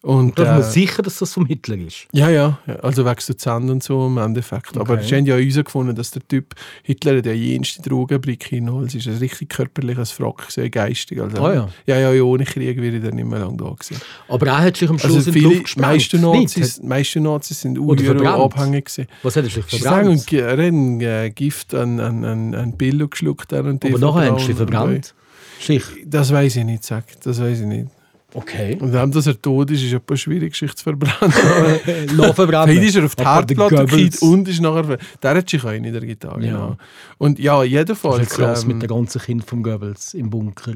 Und, 0.02 0.38
Da 0.38 0.44
ist 0.44 0.50
man 0.50 0.60
äh, 0.62 0.64
sicher, 0.64 1.02
dass 1.04 1.20
das 1.20 1.34
vom 1.34 1.46
Hitler 1.46 1.78
ist. 1.78 2.08
ja, 2.12 2.30
ja, 2.30 2.60
also 2.82 3.06
wegen 3.06 3.20
so 3.20 3.34
Zahn 3.34 3.70
und 3.70 3.84
so 3.84 4.08
im 4.08 4.18
Endeffekt. 4.18 4.76
Aber 4.78 4.94
Okay. 4.96 5.04
es 5.06 5.12
haben 5.12 5.26
ja 5.26 5.36
herausgefunden, 5.38 5.96
dass 5.96 6.12
der 6.12 6.28
Typ 6.28 6.56
Hitler 6.84 7.24
ja 7.26 7.32
jenste 7.34 7.82
Drogenbrick 7.82 8.44
hinholt. 8.46 8.90
Es 8.90 8.96
ist 8.96 9.08
ein 9.08 9.18
richtig 9.18 9.50
körperliches 9.66 10.12
Frack, 10.12 10.46
sehr 10.50 10.70
geistig. 10.70 11.22
Also, 11.22 11.38
Ah, 11.44 11.54
ja. 11.54 11.70
ja, 11.86 12.00
ja, 12.00 12.12
ja, 12.14 12.24
ohne 12.24 12.44
Krieg 12.46 12.82
wäre 12.82 12.96
ich 12.98 13.04
dann 13.04 13.16
nicht 13.16 13.28
mehr 13.28 13.40
lange 13.40 13.58
da 13.58 13.66
gewesen. 13.70 13.98
Aber 14.28 14.48
er 14.48 14.58
hat 14.60 14.78
sich 14.78 14.90
am 14.90 14.98
Schluss 15.00 15.16
Also 15.18 15.30
in 15.30 15.34
die 15.34 15.40
viele, 15.40 15.50
Luft 15.54 15.64
gesprengt. 15.66 15.88
meiste? 15.88 16.18
Nazis, 16.20 16.82
meiste 16.84 17.20
Nazis 17.20 17.62
sind 17.62 17.78
abhängig 17.80 18.86
gewesen. 18.86 19.08
Was 19.24 19.36
hat 19.36 19.44
er 19.46 19.50
sich 19.50 19.64
Ich 19.72 19.82
sagen, 19.82 20.18
verbrannt? 20.18 20.32
und 20.32 20.34
er 20.34 20.52
hat 20.52 20.60
ein 20.60 21.36
Gift 21.36 21.74
an, 21.76 22.00
an, 22.00 22.24
an, 22.26 22.56
an 22.56 22.78
Pillow 22.78 23.08
geschluckt. 23.08 23.54
Und 23.54 23.84
die 23.84 23.90
Aber 23.94 24.00
nachher 24.00 24.32
haben 24.32 24.40
sie 24.40 24.54
verbrannt. 24.54 25.14
Sich. 25.60 25.84
Das 26.06 26.32
weiß 26.34 26.56
ich 26.56 26.66
nicht, 26.66 26.84
sag. 26.84 27.04
Das 27.22 27.40
weiß 27.40 27.60
ich 27.62 27.66
nicht. 27.68 27.88
Okay. 28.34 28.78
Und 28.80 28.94
wenn 28.94 29.12
dass 29.12 29.28
er 29.28 29.42
tot 29.42 29.72
ist, 29.72 29.84
ist 29.84 29.94
etwas 29.94 30.22
schwierig, 30.22 30.56
sich 30.56 30.74
zu 30.76 30.84
verbrennen. 30.84 32.16
Noch 32.16 32.34
verbrannt. 32.34 32.72
Heute 32.72 32.86
ist 32.86 32.96
er 32.96 33.06
auf 33.06 33.16
die 33.16 33.26
Herdplatte 33.26 34.26
und 34.26 34.48
ist 34.48 34.62
nachher... 34.62 34.98
Der 35.22 35.36
hat 35.36 35.50
sich 35.50 35.64
auch 35.64 35.72
in 35.72 35.84
der 35.84 36.00
Gitarre, 36.02 36.42
Ja. 36.46 36.52
genau. 36.52 36.78
Und 37.18 37.40
ja, 37.40 37.60
Das 37.62 37.70
jedenfalls... 37.70 38.22
ist 38.22 38.30
krass 38.32 38.64
ähm, 38.64 38.70
mit 38.70 38.82
den 38.84 38.90
ganzen 38.90 39.22
Kindern 39.22 39.46
vom 39.48 39.64
Goebbels 39.64 40.14
im 40.14 40.30
Bunker. 40.30 40.76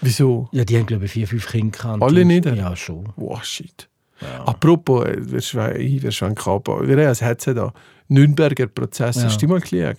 Wieso? 0.00 0.48
Ja, 0.52 0.64
die 0.64 0.76
haben, 0.78 0.86
glaube 0.86 1.06
ich, 1.06 1.12
vier, 1.12 1.26
fünf 1.26 1.48
Kinder 1.50 1.76
gehabt. 1.76 2.02
Alle 2.02 2.24
nicht? 2.24 2.44
Ja, 2.46 2.76
schon. 2.76 3.08
Wow, 3.16 3.42
shit. 3.44 3.88
Apropos, 4.44 5.04
äh, 5.06 5.16
wir 5.18 5.40
schweigen 5.40 6.02
wir 6.02 6.10
schweigen 6.12 6.38
ab. 6.38 6.68
Wir 6.68 6.96
haben 6.96 7.08
ein 7.08 7.14
Hetze 7.14 7.54
da. 7.54 7.72
Nürnberger 8.08 8.66
Prozess, 8.68 9.16
Ja. 9.16 9.24
hast 9.24 9.42
du 9.42 9.48
mal 9.48 9.60
geschaut? 9.60 9.96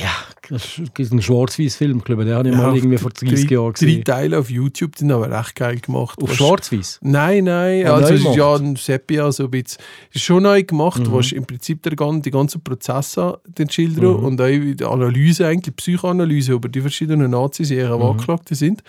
Ja, 0.00 0.10
das 0.48 0.80
ist 0.98 1.12
ein 1.12 1.22
Schwarz-Weiß-Film, 1.22 2.02
glaube 2.02 2.22
ich. 2.22 2.28
Den 2.28 2.36
habe 2.36 2.48
ich 2.48 2.54
mal 2.56 2.74
irgendwie 2.76 2.98
vor 2.98 3.10
30 3.10 3.46
drei, 3.46 3.54
Jahren 3.54 3.72
Drei 3.72 3.86
gesehen. 3.86 4.04
Teile 4.04 4.38
auf 4.38 4.50
YouTube, 4.50 4.96
die 4.96 5.00
sind 5.00 5.12
aber 5.12 5.30
recht 5.30 5.54
geil 5.54 5.78
gemacht. 5.78 6.20
Auf 6.20 6.34
Schwarz-Weiß? 6.34 7.00
Nein, 7.02 7.44
nein, 7.44 7.86
Ah, 7.86 7.94
also 7.94 8.14
es 8.14 8.24
ist 8.24 8.34
ja 8.36 8.54
ein 8.56 8.74
Sepia 8.76 9.30
so 9.30 9.44
ein 9.44 9.50
bisschen. 9.50 9.80
Ist 10.12 10.24
schon 10.24 10.42
neu 10.42 10.62
gemacht, 10.64 11.00
Mhm. 11.06 11.10
wo 11.12 11.20
im 11.20 11.46
Prinzip 11.46 11.82
der, 11.82 11.92
die 11.92 12.30
ganzen 12.30 12.60
Prozesse 12.62 13.38
den 13.46 13.70
schildern 13.70 14.18
Mhm. 14.18 14.24
und 14.24 14.40
auch 14.40 14.46
die 14.48 14.84
Analyse, 14.84 15.46
eigentlich 15.46 15.62
die 15.64 15.70
Psychoanalyse 15.72 16.52
über 16.52 16.68
die 16.68 16.80
verschiedenen 16.80 17.30
Nazis, 17.30 17.68
die 17.68 17.76
Mhm. 17.76 18.02
Angeklagte 18.02 18.54
sind. 18.54 18.82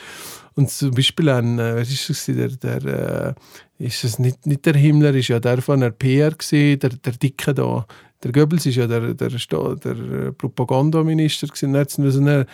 Und 0.56 0.72
zum 0.72 0.92
Beispiel 0.92 1.30
ein, 1.30 1.60
äh, 1.60 1.76
was 1.76 1.90
ist 1.92 2.10
das, 2.10 2.26
der, 2.26 2.48
der 2.50 3.36
äh, 3.80 3.86
ist 3.86 4.04
es 4.04 4.18
nicht, 4.18 4.48
nicht 4.48 4.66
der 4.66 4.74
Himmler, 4.76 5.14
ist 5.14 5.28
ja 5.28 5.40
der 5.40 5.62
von 5.62 5.80
der 5.82 5.92
PR 5.92 6.32
gesehen, 6.32 6.80
der, 6.80 6.90
der 6.90 7.14
Dicke 7.14 7.54
da. 7.54 7.86
Der 8.24 8.32
Goebbels 8.32 8.66
ist 8.66 8.76
ja 8.76 8.88
der, 8.88 9.14
der, 9.14 9.30
der 9.30 9.92
äh, 9.92 10.32
Propagandaminister 10.32 11.48
gewesen. 11.48 12.12
So 12.12 12.20
eine, 12.20 12.48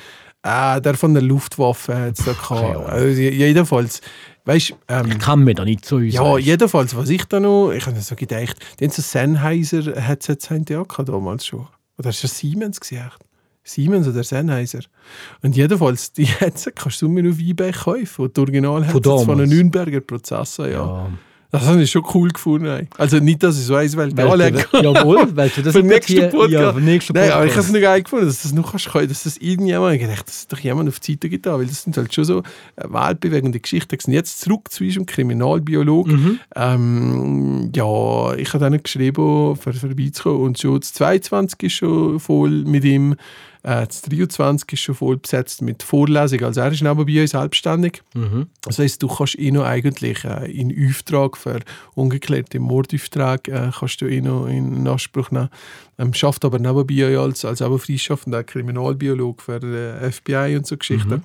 äh, 0.44 0.82
der 0.82 0.96
von 0.96 1.14
der 1.14 1.24
Luftwaffe 1.24 1.96
hat's 1.96 2.26
da 2.26 2.34
gehabt. 2.34 2.90
Also, 2.90 3.08
jedenfalls, 3.22 4.02
weißt 4.46 4.76
ähm, 4.90 5.12
Ich 5.12 5.20
kann 5.20 5.44
mir 5.44 5.56
da 5.56 5.64
nicht 5.64 5.86
so 5.86 6.00
ja, 6.00 6.38
jedenfalls, 6.38 6.96
was 6.96 7.10
ich 7.10 7.24
da 7.26 7.40
noch, 7.40 7.72
ich 7.72 7.86
habe 7.86 8.00
so 8.02 8.16
gedacht, 8.16 8.58
die 8.80 8.86
haben 8.86 8.92
so 8.92 9.02
Sennheiser 9.02 10.02
Headsets 10.02 10.50
haben 10.50 10.66
die 10.66 10.76
auch 10.76 10.88
gehabt 10.88 11.10
damals 11.10 11.46
schon. 11.46 11.68
Oder 11.98 12.10
ist 12.10 12.24
das 12.24 12.38
Siemens 12.38 12.80
echt? 12.92 13.20
Siemens 13.64 14.06
oder 14.08 14.24
Sennheiser. 14.26 14.82
Und 15.42 15.56
jedenfalls, 15.56 16.12
die 16.12 16.26
Headsets 16.40 16.76
kannst 16.76 17.02
du 17.02 17.08
nur 17.08 17.32
auf 17.32 17.40
Ebay 17.40 17.72
kaufen, 17.72 18.30
die 18.34 18.40
Original-Headsets 18.40 19.24
von, 19.24 19.40
einem 19.40 19.50
Nürnberger 19.50 20.02
Prozessor, 20.02 20.68
ja. 20.68 20.86
Ja. 20.86 21.10
Das 21.54 21.66
habe 21.68 21.84
ich 21.84 21.92
schon 21.92 22.04
cool 22.14 22.30
gefunden. 22.30 22.66
ey. 22.66 22.88
Also 22.98 23.18
nicht, 23.20 23.44
dass 23.44 23.58
ich 23.60 23.66
so 23.66 23.76
eins 23.76 23.96
weil 23.96 24.10
du, 24.12 24.16
jawohl, 24.22 25.28
weil 25.36 25.50
du 25.50 25.62
das 25.62 25.74
für 25.76 25.84
nächsten 25.84 26.14
hier- 26.14 26.28
Podcast. 26.30 26.52
Ja, 26.52 26.72
nächsten 26.74 27.14
Nein, 27.14 27.32
aber 27.32 27.46
ich 27.46 27.52
habe 27.52 27.60
es 27.62 27.68
Podcast. 27.68 27.72
nicht 27.74 27.82
geil 27.84 28.02
gefunden, 28.04 28.26
dass 28.26 28.42
das 28.42 28.54
noch 28.54 28.72
kannst, 28.72 29.12
dass 29.12 29.24
das 29.24 29.38
irgendjemand, 29.38 29.96
ich 29.96 30.02
gedacht, 30.02 30.28
das 30.28 30.38
ist 30.40 30.52
doch 30.52 30.60
jemand 30.60 30.90
auf 30.90 31.00
die 31.00 31.14
Seite 31.14 31.30
getan, 31.30 31.60
weil 31.60 31.68
das 31.68 31.84
sind 31.84 31.96
halt 31.96 32.14
schon 32.14 32.26
so 32.26 32.40
äh, 32.40 32.84
weltbewegende 32.90 33.60
Geschichten. 33.60 33.96
gewesen. 33.98 34.12
Jetzt 34.14 34.42
zurück 34.42 34.72
zu 34.72 34.84
unserem 34.84 35.06
Kriminalbiologen. 35.06 36.14
Mhm. 36.24 36.40
Ähm, 36.56 37.72
ja, 37.76 38.34
ich 38.36 38.54
habe 38.54 38.60
dann 38.70 38.82
geschrieben, 38.82 39.56
für 39.56 39.74
vorbeizukommen 39.74 40.42
und 40.42 40.60
schon 40.60 40.80
das 40.80 40.94
22 40.94 41.64
ist 41.64 41.74
schon 41.74 42.20
voll 42.20 42.64
mit 42.66 42.84
ihm, 42.84 43.14
äh, 43.64 43.86
das 43.88 44.02
23 44.02 44.74
ist 44.74 44.80
schon 44.82 44.96
voll 44.96 45.18
besetzt 45.18 45.62
mit 45.62 45.84
Vorlesungen. 45.84 46.44
Also 46.46 46.62
er 46.62 46.72
ist 46.72 46.82
nebenbei 46.82 47.22
uns 47.22 47.32
selbstständig. 47.32 48.02
Mhm. 48.14 48.48
Das 48.62 48.80
heisst, 48.80 49.02
du 49.04 49.08
kannst 49.08 49.36
ihn 49.36 49.54
noch 49.56 49.64
eigentlich 49.66 50.24
äh, 50.26 50.52
in 50.52 50.74
Auftrag 50.90 51.38
für 51.44 51.60
ungeklärte 51.96 52.60
Mordauftrag 52.60 53.48
äh, 53.48 53.70
kannst 53.78 54.02
du 54.02 54.08
ihn 54.08 54.24
noch 54.26 54.48
in 54.48 54.88
Anspruch 54.88 55.30
nehmen. 55.32 55.50
Ähm, 56.00 56.14
schafft 56.14 56.44
aber 56.46 56.58
nebenbei 56.60 57.18
als, 57.18 57.46
als 57.46 57.62
auch 57.62 57.78
freischaffender 57.78 58.44
Kriminalbiolog 58.44 59.42
für 59.42 59.62
äh, 59.62 60.12
FBI 60.12 60.56
und 60.58 60.66
so 60.66 60.76
Geschichten. 60.78 61.24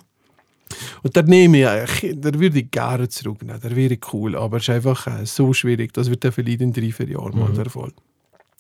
Und 1.03 1.17
da 1.17 1.23
nehme 1.23 1.59
ich, 1.61 1.67
eigentlich- 1.67 2.21
da 2.21 2.35
würde 2.39 2.59
ich 2.59 2.71
gerne 2.71 3.09
zurücknehmen. 3.09 3.61
Der 3.61 3.75
wäre 3.75 3.97
cool, 4.13 4.37
aber 4.37 4.59
es 4.59 4.65
ist 4.65 4.71
einfach 4.71 5.07
äh, 5.07 5.25
so 5.25 5.53
schwierig. 5.55 5.95
Das 5.95 6.11
wird 6.11 6.23
dann 6.25 6.33
vielleicht 6.33 6.61
in 6.61 6.73
drei, 6.75 6.93
vier 6.93 7.09
Jahren 7.09 7.39
mal 7.39 7.51
der 7.53 7.71
Fall. 7.71 7.93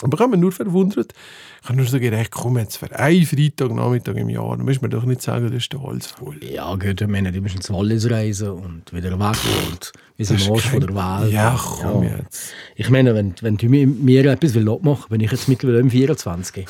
Aber 0.02 0.14
ich 0.14 0.20
habe 0.20 0.30
mich 0.30 0.40
nur 0.40 0.52
verwundert. 0.52 1.12
Ich 1.62 1.68
habe 1.68 1.76
nur 1.76 1.86
so 1.86 1.98
gedacht, 1.98 2.30
komm 2.30 2.56
jetzt 2.58 2.76
für 2.76 2.90
einen 2.96 3.26
Freitagnachmittag 3.26 4.14
im 4.16 4.28
Jahr, 4.28 4.56
dann 4.56 4.64
muss 4.64 4.80
man 4.80 4.90
doch 4.90 5.04
nicht 5.04 5.20
sagen, 5.22 5.46
das 5.48 5.56
ist 5.56 5.72
der 5.72 5.82
Hals 5.82 6.06
voll. 6.06 6.38
Ja, 6.44 6.72
gut, 6.76 7.00
ich 7.00 7.08
meine, 7.08 7.32
die 7.32 7.40
müssen 7.40 7.56
ins 7.56 7.70
Wallis 7.72 8.08
reisen 8.08 8.50
und 8.50 8.92
wieder 8.92 9.10
weg 9.18 9.36
und 9.70 9.92
wir 10.16 10.24
sind 10.26 10.48
Arsch 10.50 10.68
von 10.68 10.80
kein- 10.80 10.94
der 10.94 10.94
Welt. 11.22 11.32
Ja, 11.32 11.58
komm 11.60 12.04
Ja. 12.04 12.16
jetzt. 12.18 12.52
Ich 12.76 12.90
meine, 12.90 13.14
wenn, 13.14 13.34
wenn 13.40 13.56
du 13.56 13.66
mir, 13.68 14.24
etwas 14.26 14.54
will 14.54 14.68
abmachen 14.70 15.06
bin 15.10 15.20
ich 15.20 15.32
jetzt 15.32 15.48
mittlerweile 15.48 15.80
im 15.80 15.90
24. 15.90 16.66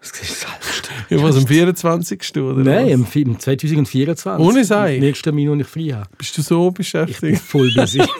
Das 0.00 0.10
ist 0.20 0.40
selbst. 0.40 0.90
Ja, 1.10 1.22
was, 1.22 1.36
am 1.36 1.46
24. 1.46 2.36
oder 2.38 2.62
Nein, 2.64 2.84
was? 2.86 2.92
im, 2.92 3.06
Vi- 3.06 3.22
im 3.22 3.38
2024. 3.38 4.44
Ohne 4.46 4.64
Sei. 4.64 4.96
Im 4.96 5.00
nächsten 5.02 5.24
Termin, 5.24 5.48
den 5.48 5.60
ich 5.60 5.66
frei 5.66 5.88
habe. 5.94 6.08
Bist 6.18 6.36
du 6.38 6.42
so 6.42 6.68
Ich 6.68 6.74
bin 6.74 6.74
beschäftigt? 6.74 7.40
voll 7.42 7.72
busy. 7.74 8.02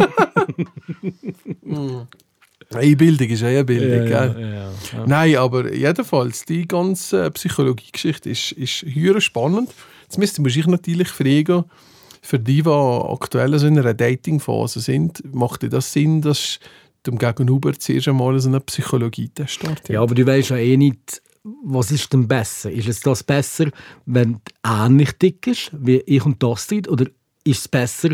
Einbildung 2.75 3.29
ist 3.29 3.43
eh 3.43 3.47
eine 3.47 3.65
Bildung, 3.65 4.09
ja, 4.09 4.27
ja, 4.27 4.49
ja. 4.49 5.07
Nein, 5.07 5.37
aber 5.37 5.73
jedenfalls, 5.73 6.45
die 6.45 6.67
ganze 6.67 7.31
Psychologie-Geschichte 7.31 8.31
ist, 8.31 8.53
ist 8.53 8.83
höher 8.83 9.21
spannend. 9.21 9.71
Jetzt 10.03 10.19
müsste 10.19 10.43
sich 10.51 10.67
natürlich 10.67 11.09
fragen, 11.09 11.65
für 12.23 12.39
die, 12.39 12.63
die 12.63 12.71
aktuell 12.71 13.59
so 13.59 13.67
in 13.67 13.79
einer 13.79 13.95
Dating-Phase 13.95 14.81
sind, 14.81 15.23
macht 15.35 15.71
das 15.73 15.93
Sinn, 15.93 16.23
dass 16.23 16.61
dem 17.07 17.19
Gegenüber 17.19 17.73
zuerst 17.73 18.09
einmal 18.09 18.39
so 18.39 18.49
einen 18.49 18.63
Psychologietest 18.63 19.55
startet? 19.55 19.89
Ja, 19.89 20.03
aber 20.03 20.15
du 20.15 20.25
weißt 20.25 20.51
ja 20.51 20.57
eh 20.57 20.77
nicht, 20.77 21.21
was 21.65 21.91
ist 21.91 22.13
denn 22.13 22.29
besser? 22.29 22.71
Ist 22.71 22.89
es 22.89 23.01
das 23.01 23.25
besser, 23.25 23.71
wenn 24.07 24.35
du 24.35 24.39
ähnlich 24.65 25.13
dick 25.19 25.47
ist, 25.49 25.73
wie 25.73 25.99
ich 25.99 26.25
und 26.25 26.43
Astrid, 26.45 26.89
oder 26.89 27.07
ist 27.45 27.61
es 27.61 27.69
besser, 27.69 28.11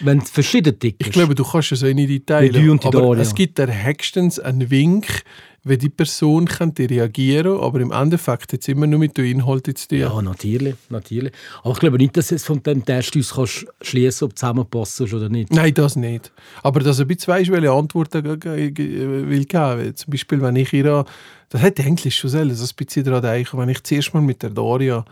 wenn 0.00 0.18
du 0.18 0.24
verschieden 0.24 0.78
dick 0.78 0.96
ist? 0.98 1.06
Ich 1.06 1.12
glaube, 1.12 1.34
du 1.34 1.44
kannst 1.44 1.72
es 1.72 1.84
auch 1.84 1.92
nicht 1.92 2.08
Wie 2.08 2.20
teilen. 2.20 2.52
die 2.52 2.86
aber 2.86 3.18
es 3.18 3.34
gibt 3.34 3.58
da 3.58 3.66
höchstens 3.66 4.38
einen 4.38 4.70
Wink, 4.70 5.22
wenn 5.64 5.78
die 5.78 5.88
Person 5.88 6.46
könnte 6.46 6.90
reagieren 6.90 7.56
aber 7.60 7.80
im 7.80 7.92
Endeffekt 7.92 8.52
hat 8.52 8.60
es 8.60 8.68
immer 8.68 8.86
nur 8.88 8.98
mit 8.98 9.16
den 9.16 9.26
Inhalten 9.26 9.76
zu 9.76 9.88
tun. 9.88 9.98
Ja, 9.98 10.20
natürlich, 10.20 10.74
natürlich. 10.88 11.32
Aber 11.62 11.72
ich 11.74 11.78
glaube 11.78 11.98
nicht, 11.98 12.16
dass 12.16 12.28
du 12.28 12.34
jetzt 12.34 12.46
von 12.46 12.60
dem 12.62 12.84
Test 12.84 13.16
aus 13.16 13.34
kannst 13.34 13.66
schließen, 13.80 14.24
ob 14.24 14.30
du 14.32 14.36
zusammenpasst 14.36 15.00
oder 15.02 15.28
nicht. 15.28 15.52
Nein, 15.52 15.72
das 15.74 15.94
nicht. 15.94 16.32
Aber 16.64 16.80
dass 16.80 16.96
du 16.96 17.02
ein 17.02 17.08
bisschen 17.08 17.32
weißt, 17.34 17.50
welche 17.52 17.70
Antworten 17.70 18.24
will 18.24 19.44
geben. 19.44 19.96
Zum 19.96 20.10
Beispiel, 20.10 20.42
wenn 20.42 20.56
ich 20.56 20.72
ihr, 20.72 21.04
das 21.48 21.62
hätte 21.62 21.84
eigentlich 21.84 22.16
schon 22.16 22.30
sollen, 22.30 22.52
so 22.54 22.64
ein 22.64 22.76
bisschen 22.76 23.04
daran 23.04 23.22
denken, 23.22 23.56
wenn 23.58 23.68
ich 23.68 23.82
zuerst 23.84 24.12
mal 24.14 24.20
mit 24.20 24.42
der 24.42 24.50
Daria 24.50 25.04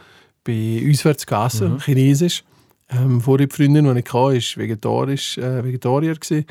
bei 0.42 0.84
auswärts 0.90 1.26
gegessen, 1.26 1.78
chinesisch, 1.78 2.42
ähm, 2.92 3.20
vorher 3.20 3.46
die 3.46 3.54
Freundin, 3.54 3.92
die 3.94 4.00
ich 4.00 4.12
hatte, 4.12 4.36
ist 4.36 4.56
vegetarisch, 4.58 5.38
äh, 5.38 5.64
Vegetarier 5.64 6.14
gewesen. 6.14 6.44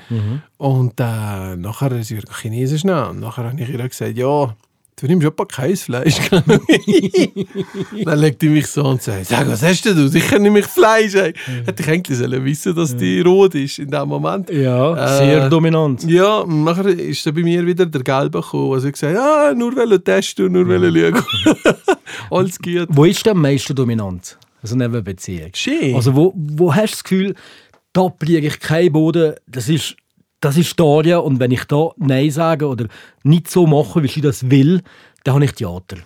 Und 0.58 1.00
äh, 1.00 1.56
nachher 1.58 2.02
sie 2.04 2.20
chinesisch 2.42 2.84
nehmen. 2.84 3.06
Und 3.10 3.20
nachher 3.20 3.44
habe 3.46 3.62
ich 3.62 3.70
ihr 3.70 3.88
gesagt, 3.88 4.18
ja, 4.18 4.56
du 5.02 5.08
nimmst 5.08 5.28
aber 5.28 5.46
kein 5.46 5.76
Fleisch. 5.76 6.18
Dann 8.06 8.20
legt 8.20 8.42
die 8.42 8.50
mich 8.50 8.68
so 8.68 8.84
und 8.86 9.02
sagt, 9.02 9.26
sag, 9.26 9.48
was 9.50 9.64
hast 9.64 9.86
du? 9.86 10.08
Sicher 10.08 10.40
nehme 10.40 10.60
ich 10.60 10.66
Fleisch. 10.66 11.16
Ey. 11.16 11.34
Hätte 11.66 11.84
ich 11.84 11.90
eigentlich 11.90 12.18
sollen 12.18 12.44
wissen 12.46 12.76
dass 12.76 12.96
die 12.96 13.22
rot 13.22 13.56
ist 13.56 13.80
in 13.80 13.92
dem 13.92 14.08
Moment. 14.08 14.50
Ja, 14.50 14.96
Äh, 14.96 15.18
sehr 15.26 15.50
dominant. 15.50 16.04
Ja, 16.04 16.40
und 16.40 16.64
nachher 16.64 16.88
ist 16.88 17.26
dann 17.26 17.34
bei 17.34 17.42
mir 17.44 17.66
wieder 17.66 17.86
der 17.86 18.02
Gelbe 18.04 18.42
gekommen. 18.42 18.74
Also 18.74 18.88
ich 18.88 18.94
gesagt, 18.94 19.18
ah, 19.18 19.54
nur 19.54 19.76
weil 19.76 20.00
testen, 20.00 20.52
nur 20.52 20.68
weil 20.68 20.82
schauen. 21.14 21.24
Alles 22.32 22.60
gut. 22.60 22.88
Wo 22.90 23.06
ist 23.06 23.26
der 23.26 23.34
am 23.34 23.42
meisten 23.42 23.76
dominant? 23.76 24.38
Also 24.62 24.76
neben 24.76 25.04
Beziehung. 25.04 25.52
Schön. 25.54 25.96
Also 25.96 26.16
wo, 26.16 26.34
wo 26.36 26.74
hast 26.74 26.92
du 26.92 26.96
das 26.96 27.04
Gefühl, 27.04 27.36
da 27.94 28.10
pliege 28.10 28.48
ich 28.48 28.60
keinen 28.60 28.92
Boden, 28.92 29.36
das 29.48 29.70
ist, 29.70 29.96
das 30.42 30.58
ist 30.58 30.80
Daria 30.80 31.18
und 31.18 31.40
wenn 31.40 31.52
ich 31.52 31.64
da 31.66 31.92
Nein 31.98 32.32
sage 32.32 32.68
oder 32.68 32.88
nicht 33.24 33.50
so 33.50 33.66
mache, 33.66 34.04
wie 34.04 34.08
sie 34.08 34.22
das 34.22 34.50
will, 34.50 34.82
dann 35.24 35.36
habe 35.36 35.46
ich 35.46 35.54
Theater. 35.54 35.98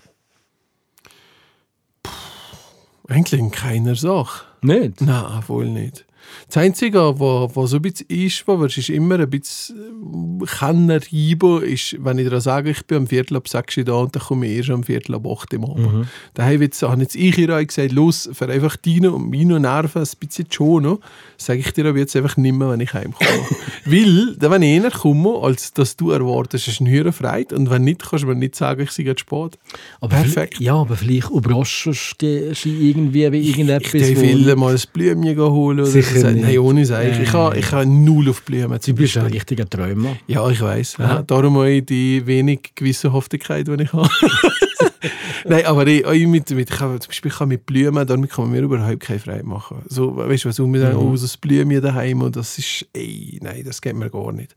Eigentlich 3.07 3.39
in 3.39 3.51
keiner 3.51 3.95
Sache. 3.95 4.45
Nicht? 4.61 5.01
Nein, 5.01 5.43
wohl 5.47 5.67
nicht. 5.67 6.05
Das 6.47 6.57
Einzige, 6.57 7.19
was, 7.19 7.55
was 7.55 7.69
so 7.69 7.77
ein 7.77 7.81
bisschen 7.81 8.07
ist, 8.09 8.47
was 8.47 8.77
ist 8.77 8.89
immer 8.89 9.19
ein 9.19 9.29
bisschen 9.29 10.41
äh, 10.41 10.45
Kenner 10.45 10.99
reiben, 11.11 11.63
ist, 11.63 11.95
wenn 11.99 12.17
ich 12.19 12.29
dir 12.29 12.41
sage, 12.41 12.71
ich 12.71 12.85
bin 12.85 12.97
am 12.99 13.07
Viertel 13.07 13.37
ab 13.37 13.47
sechs 13.47 13.77
Uhr 13.77 13.83
da 13.83 13.93
und 13.93 14.15
dann 14.15 14.23
komme 14.23 14.47
ich 14.47 14.57
erst 14.57 14.69
am 14.69 14.83
Viertel 14.83 15.15
ab 15.15 15.25
acht 15.25 15.53
Uhr 15.53 15.59
am 15.59 15.71
Abend. 15.71 15.93
Mhm. 15.93 16.61
Jetzt, 16.61 16.81
habe 16.81 17.01
jetzt 17.01 17.15
ich 17.15 17.37
ihr 17.37 17.65
gesagt, 17.65 17.91
los, 17.91 18.29
für 18.33 18.47
einfach 18.47 18.75
deine 18.77 19.11
und 19.11 19.29
meine 19.29 19.59
Nerven 19.59 20.01
ein 20.01 20.09
bisschen 20.19 20.45
schonen, 20.49 20.97
sage 21.37 21.59
ich 21.59 21.71
dir 21.73 21.85
aber 21.85 21.97
jetzt 21.97 22.15
einfach 22.15 22.37
nicht 22.37 22.53
mehr, 22.53 22.69
wenn 22.69 22.79
ich 22.79 22.93
heimkomme. 22.93 23.29
Weil, 23.85 24.35
wenn 24.39 24.61
ich 24.61 24.83
eher 24.83 24.91
komme, 24.91 25.39
als 25.41 25.73
dass 25.73 25.95
du 25.95 26.11
erwartest, 26.11 26.67
ist 26.67 26.81
eine 26.81 26.89
höhere 26.89 27.11
Freude 27.11 27.55
und 27.55 27.69
wenn 27.69 27.83
nicht, 27.83 28.03
kannst 28.07 28.23
du 28.23 28.27
mir 28.27 28.35
nicht 28.35 28.55
sagen, 28.55 28.81
ich 28.81 28.91
sei 28.91 29.03
jetzt 29.03 29.21
spät. 29.21 29.57
Aber 29.99 30.15
Perfekt. 30.15 30.59
Ja, 30.59 30.75
aber 30.75 30.95
vielleicht 30.95 31.29
überraschst 31.29 32.21
du 32.21 32.53
sie 32.53 32.89
irgendwie 32.89 33.29
bei 33.29 33.37
irgendetwas. 33.37 33.93
Ich 33.93 34.45
darf 34.45 34.57
mal 34.57 34.73
ein 34.73 34.81
Blümchen 34.93 35.39
holen 35.39 35.79
oder 35.79 35.89
Sicher 35.89 36.12
so. 36.21 36.29
nicht. 36.29 36.43
Nein, 36.43 36.57
ohne 36.59 36.85
Seich. 36.85 37.19
Ich 37.19 37.33
habe 37.33 37.57
ich 37.57 37.71
habe 37.71 37.85
null 37.85 38.29
auf 38.29 38.43
Blumen. 38.43 38.79
Du 38.83 38.93
bist 38.93 39.17
ein 39.17 39.27
richtiger 39.27 39.69
Träumer. 39.69 40.15
Ja, 40.27 40.49
ich 40.49 40.61
weiß. 40.61 40.97
Ja. 40.99 41.21
Darum 41.21 41.57
auch 41.57 41.65
die 41.65 42.25
wenig 42.25 42.71
Gewissenhaftigkeit, 42.75 43.67
die 43.67 43.83
ich 43.83 43.93
habe. 43.93 44.09
Nein, 45.45 45.65
aber 45.65 45.85
ich, 45.87 46.05
ich 46.05 46.27
mit, 46.27 46.49
mit, 46.51 46.69
ich 46.69 46.79
habe, 46.79 46.99
zum 46.99 47.09
Beispiel 47.09 47.31
ich 47.31 47.37
kann 47.37 47.49
mit 47.49 47.65
Blumen, 47.65 48.07
damit 48.07 48.31
kann 48.31 48.45
man 48.45 48.53
mir 48.53 48.61
überhaupt 48.61 48.99
keine 49.01 49.19
Freude 49.19 49.43
machen. 49.43 49.83
So, 49.87 50.15
weißt 50.15 50.45
du, 50.45 50.49
was 50.49 50.59
wir 50.59 50.79
sagen, 50.79 50.95
oh, 50.95 51.15
so 51.15 51.25
ein 51.25 51.39
Blümchen 51.41 51.81
daheim 51.81 52.21
und 52.21 52.35
das 52.35 52.57
ist, 52.57 52.87
ey, 52.93 53.39
nein, 53.41 53.63
das 53.65 53.81
geht 53.81 53.95
mir 53.95 54.09
gar 54.09 54.31
nicht. 54.31 54.55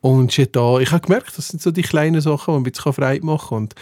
Und 0.00 0.32
shit, 0.32 0.54
da, 0.54 0.80
ich 0.80 0.90
habe 0.90 1.00
gemerkt, 1.00 1.38
das 1.38 1.48
sind 1.48 1.62
so 1.62 1.70
die 1.70 1.82
kleinen 1.82 2.20
Sachen, 2.20 2.44
die 2.46 2.50
man 2.50 2.60
ein 2.60 2.70
bisschen 2.70 2.92
Freude 2.92 3.24
machen 3.24 3.48
kann. 3.48 3.58
Und 3.58 3.74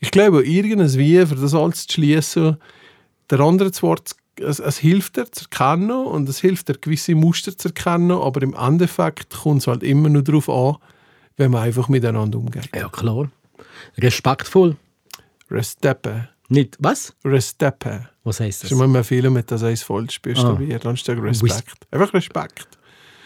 ich 0.00 0.10
glaube, 0.10 0.44
irgendwie, 0.44 1.26
für 1.26 1.36
das 1.36 1.54
alles 1.54 1.86
zu 1.86 1.94
schließen, 1.94 2.56
der 3.30 3.40
andere 3.40 3.70
zu 3.70 3.82
Wort 3.82 4.16
es, 4.40 4.58
es 4.58 4.78
hilft 4.78 5.16
dir 5.16 5.30
zu 5.30 5.44
erkennen 5.44 5.90
und 5.90 6.28
es 6.28 6.40
hilft 6.40 6.68
dir 6.68 6.74
gewisse 6.74 7.14
Muster 7.14 7.56
zu 7.56 7.68
erkennen, 7.68 8.12
aber 8.12 8.42
im 8.42 8.54
Endeffekt 8.54 9.30
kommt 9.30 9.62
es 9.62 9.66
halt 9.66 9.82
immer 9.82 10.08
nur 10.08 10.22
darauf 10.22 10.48
an, 10.48 10.76
wenn 11.36 11.50
man 11.50 11.62
einfach 11.62 11.88
miteinander 11.88 12.38
umgeht. 12.38 12.70
Ja, 12.74 12.88
klar. 12.88 13.30
Respektvoll. 13.98 14.76
Resteppe. 15.50 16.28
Nicht, 16.48 16.76
was? 16.80 17.14
Resteppe. 17.24 18.08
Was 18.24 18.40
heisst 18.40 18.64
Das 18.64 18.72
ist 18.72 18.80
immer 18.80 19.04
Fehler 19.04 19.30
mit 19.30 19.50
das 19.50 19.62
eins 19.62 19.82
falsch 19.82 20.20
buchstabiert. 20.20 20.84
Dann 20.84 20.96
steht 20.96 21.18
Respekt. 21.18 21.86
Einfach 21.90 22.12
Respekt. 22.12 22.68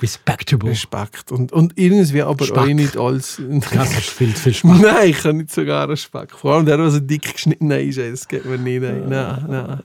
Respectable. 0.03 0.71
Respekt. 0.71 1.33
Und, 1.33 1.53
und 1.53 1.73
irgendwie 1.77 2.23
aber 2.23 2.45
Speck. 2.45 2.59
auch 2.59 2.67
nicht 2.67 2.97
als. 2.97 3.41
Das 3.71 3.75
hast 3.95 4.11
viel 4.11 4.29
viel 4.29 4.55
Spaß. 4.55 4.81
Nein, 4.81 5.11
ich 5.11 5.19
kann 5.19 5.37
nicht 5.39 5.51
sogar 5.53 5.89
Respekt. 5.89 6.33
Vor 6.33 6.55
allem 6.55 6.67
der, 6.67 6.77
der 6.77 6.91
so 6.91 7.01
dick 7.01 7.33
geschnitten 7.33 7.71
ist, 7.71 7.99
das 7.99 8.29
geht 8.29 8.45
mir 8.45 8.59
nicht. 8.59 8.83
Nein, 8.83 9.09
nein, 9.09 9.47
nein. 9.49 9.81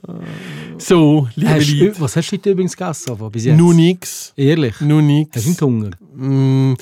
So, 0.78 1.28
liebe 1.36 1.50
Hast, 1.50 1.70
Leute, 1.72 2.00
was 2.00 2.16
hast 2.16 2.30
du 2.30 2.36
heute 2.36 2.50
übrigens 2.50 2.76
gegessen? 2.76 3.10
aber 3.12 3.30
Bis 3.30 3.44
jetzt? 3.44 3.56
nur 3.56 3.72
nix. 3.74 4.32
Ehrlich? 4.36 4.80
Nur 4.80 5.02
nix. 5.02 5.36
Hast 5.36 5.44
du 5.46 5.50
nicht 5.50 5.62
Hunger? 5.62 5.90
Mm, 6.14 6.74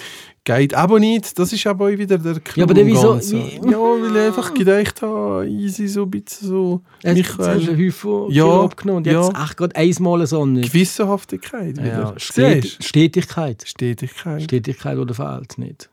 geht 0.56 0.74
aber 0.74 0.98
nicht. 0.98 1.38
Das 1.38 1.52
ist 1.52 1.66
aber 1.66 1.84
auch 1.86 1.88
wieder 1.90 2.16
der 2.18 2.40
Clou 2.40 2.60
Ja, 2.60 2.64
aber 2.64 2.74
dann 2.74 2.86
wieso- 2.86 3.20
wie- 3.20 3.60
Ja, 3.70 3.78
weil 3.78 4.16
ich 4.16 4.22
einfach 4.28 4.54
gedacht 4.54 5.02
habe, 5.02 5.46
easy 5.48 5.86
so 5.88 6.02
ein 6.04 6.10
bisschen 6.10 6.48
so. 6.48 6.80
Hast 7.04 7.16
du 7.16 7.22
hast 7.22 7.38
Michael, 7.38 7.68
einen 7.68 7.86
Haufen 7.88 8.32
Ja, 8.32 8.60
abgenommen 8.62 8.98
und 8.98 9.06
ja. 9.06 9.20
jetzt 9.26 9.36
echt 9.38 9.56
gerade 9.56 9.76
einmal 9.76 10.26
so 10.26 10.42
eine 10.42 10.60
Gewissenhaftigkeit 10.62 11.76
wieder. 11.76 11.86
ja, 11.86 12.14
Stet 12.16 12.64
du? 12.64 12.82
Stetigkeit. 12.82 13.62
Stetigkeit. 13.66 14.42
Stetigkeit 14.42 14.96
oder 14.98 15.14
fehlt 15.14 15.58
nicht. 15.58 15.90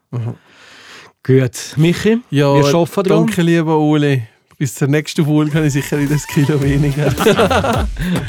Gut. 1.24 1.74
Michi, 1.76 2.20
Ja, 2.30 2.54
wir 2.56 2.65
arbeiten 2.65 2.94
dran. 3.04 3.26
danke, 3.26 3.41
lieber 3.41 3.78
Uli. 3.80 4.24
Bis 4.58 4.74
zur 4.76 4.88
nächsten 4.88 5.26
Folge 5.26 5.52
kann 5.52 5.65
ich 5.65 5.74
sicher 5.74 6.00
wieder 6.00 6.13
ein 6.15 6.22
Kilo 6.34 6.62
weniger. 6.62 7.13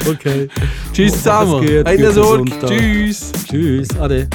Okay. 0.09 0.49
Tschüss 0.93 1.13
zusammen. 1.13 1.65
gut, 1.65 1.85
Eine 1.85 1.97
guten 1.97 2.13
Sorge. 2.13 2.51
Tschüss. 2.67 3.31
Tschüss. 3.49 3.97
Ade. 3.99 4.27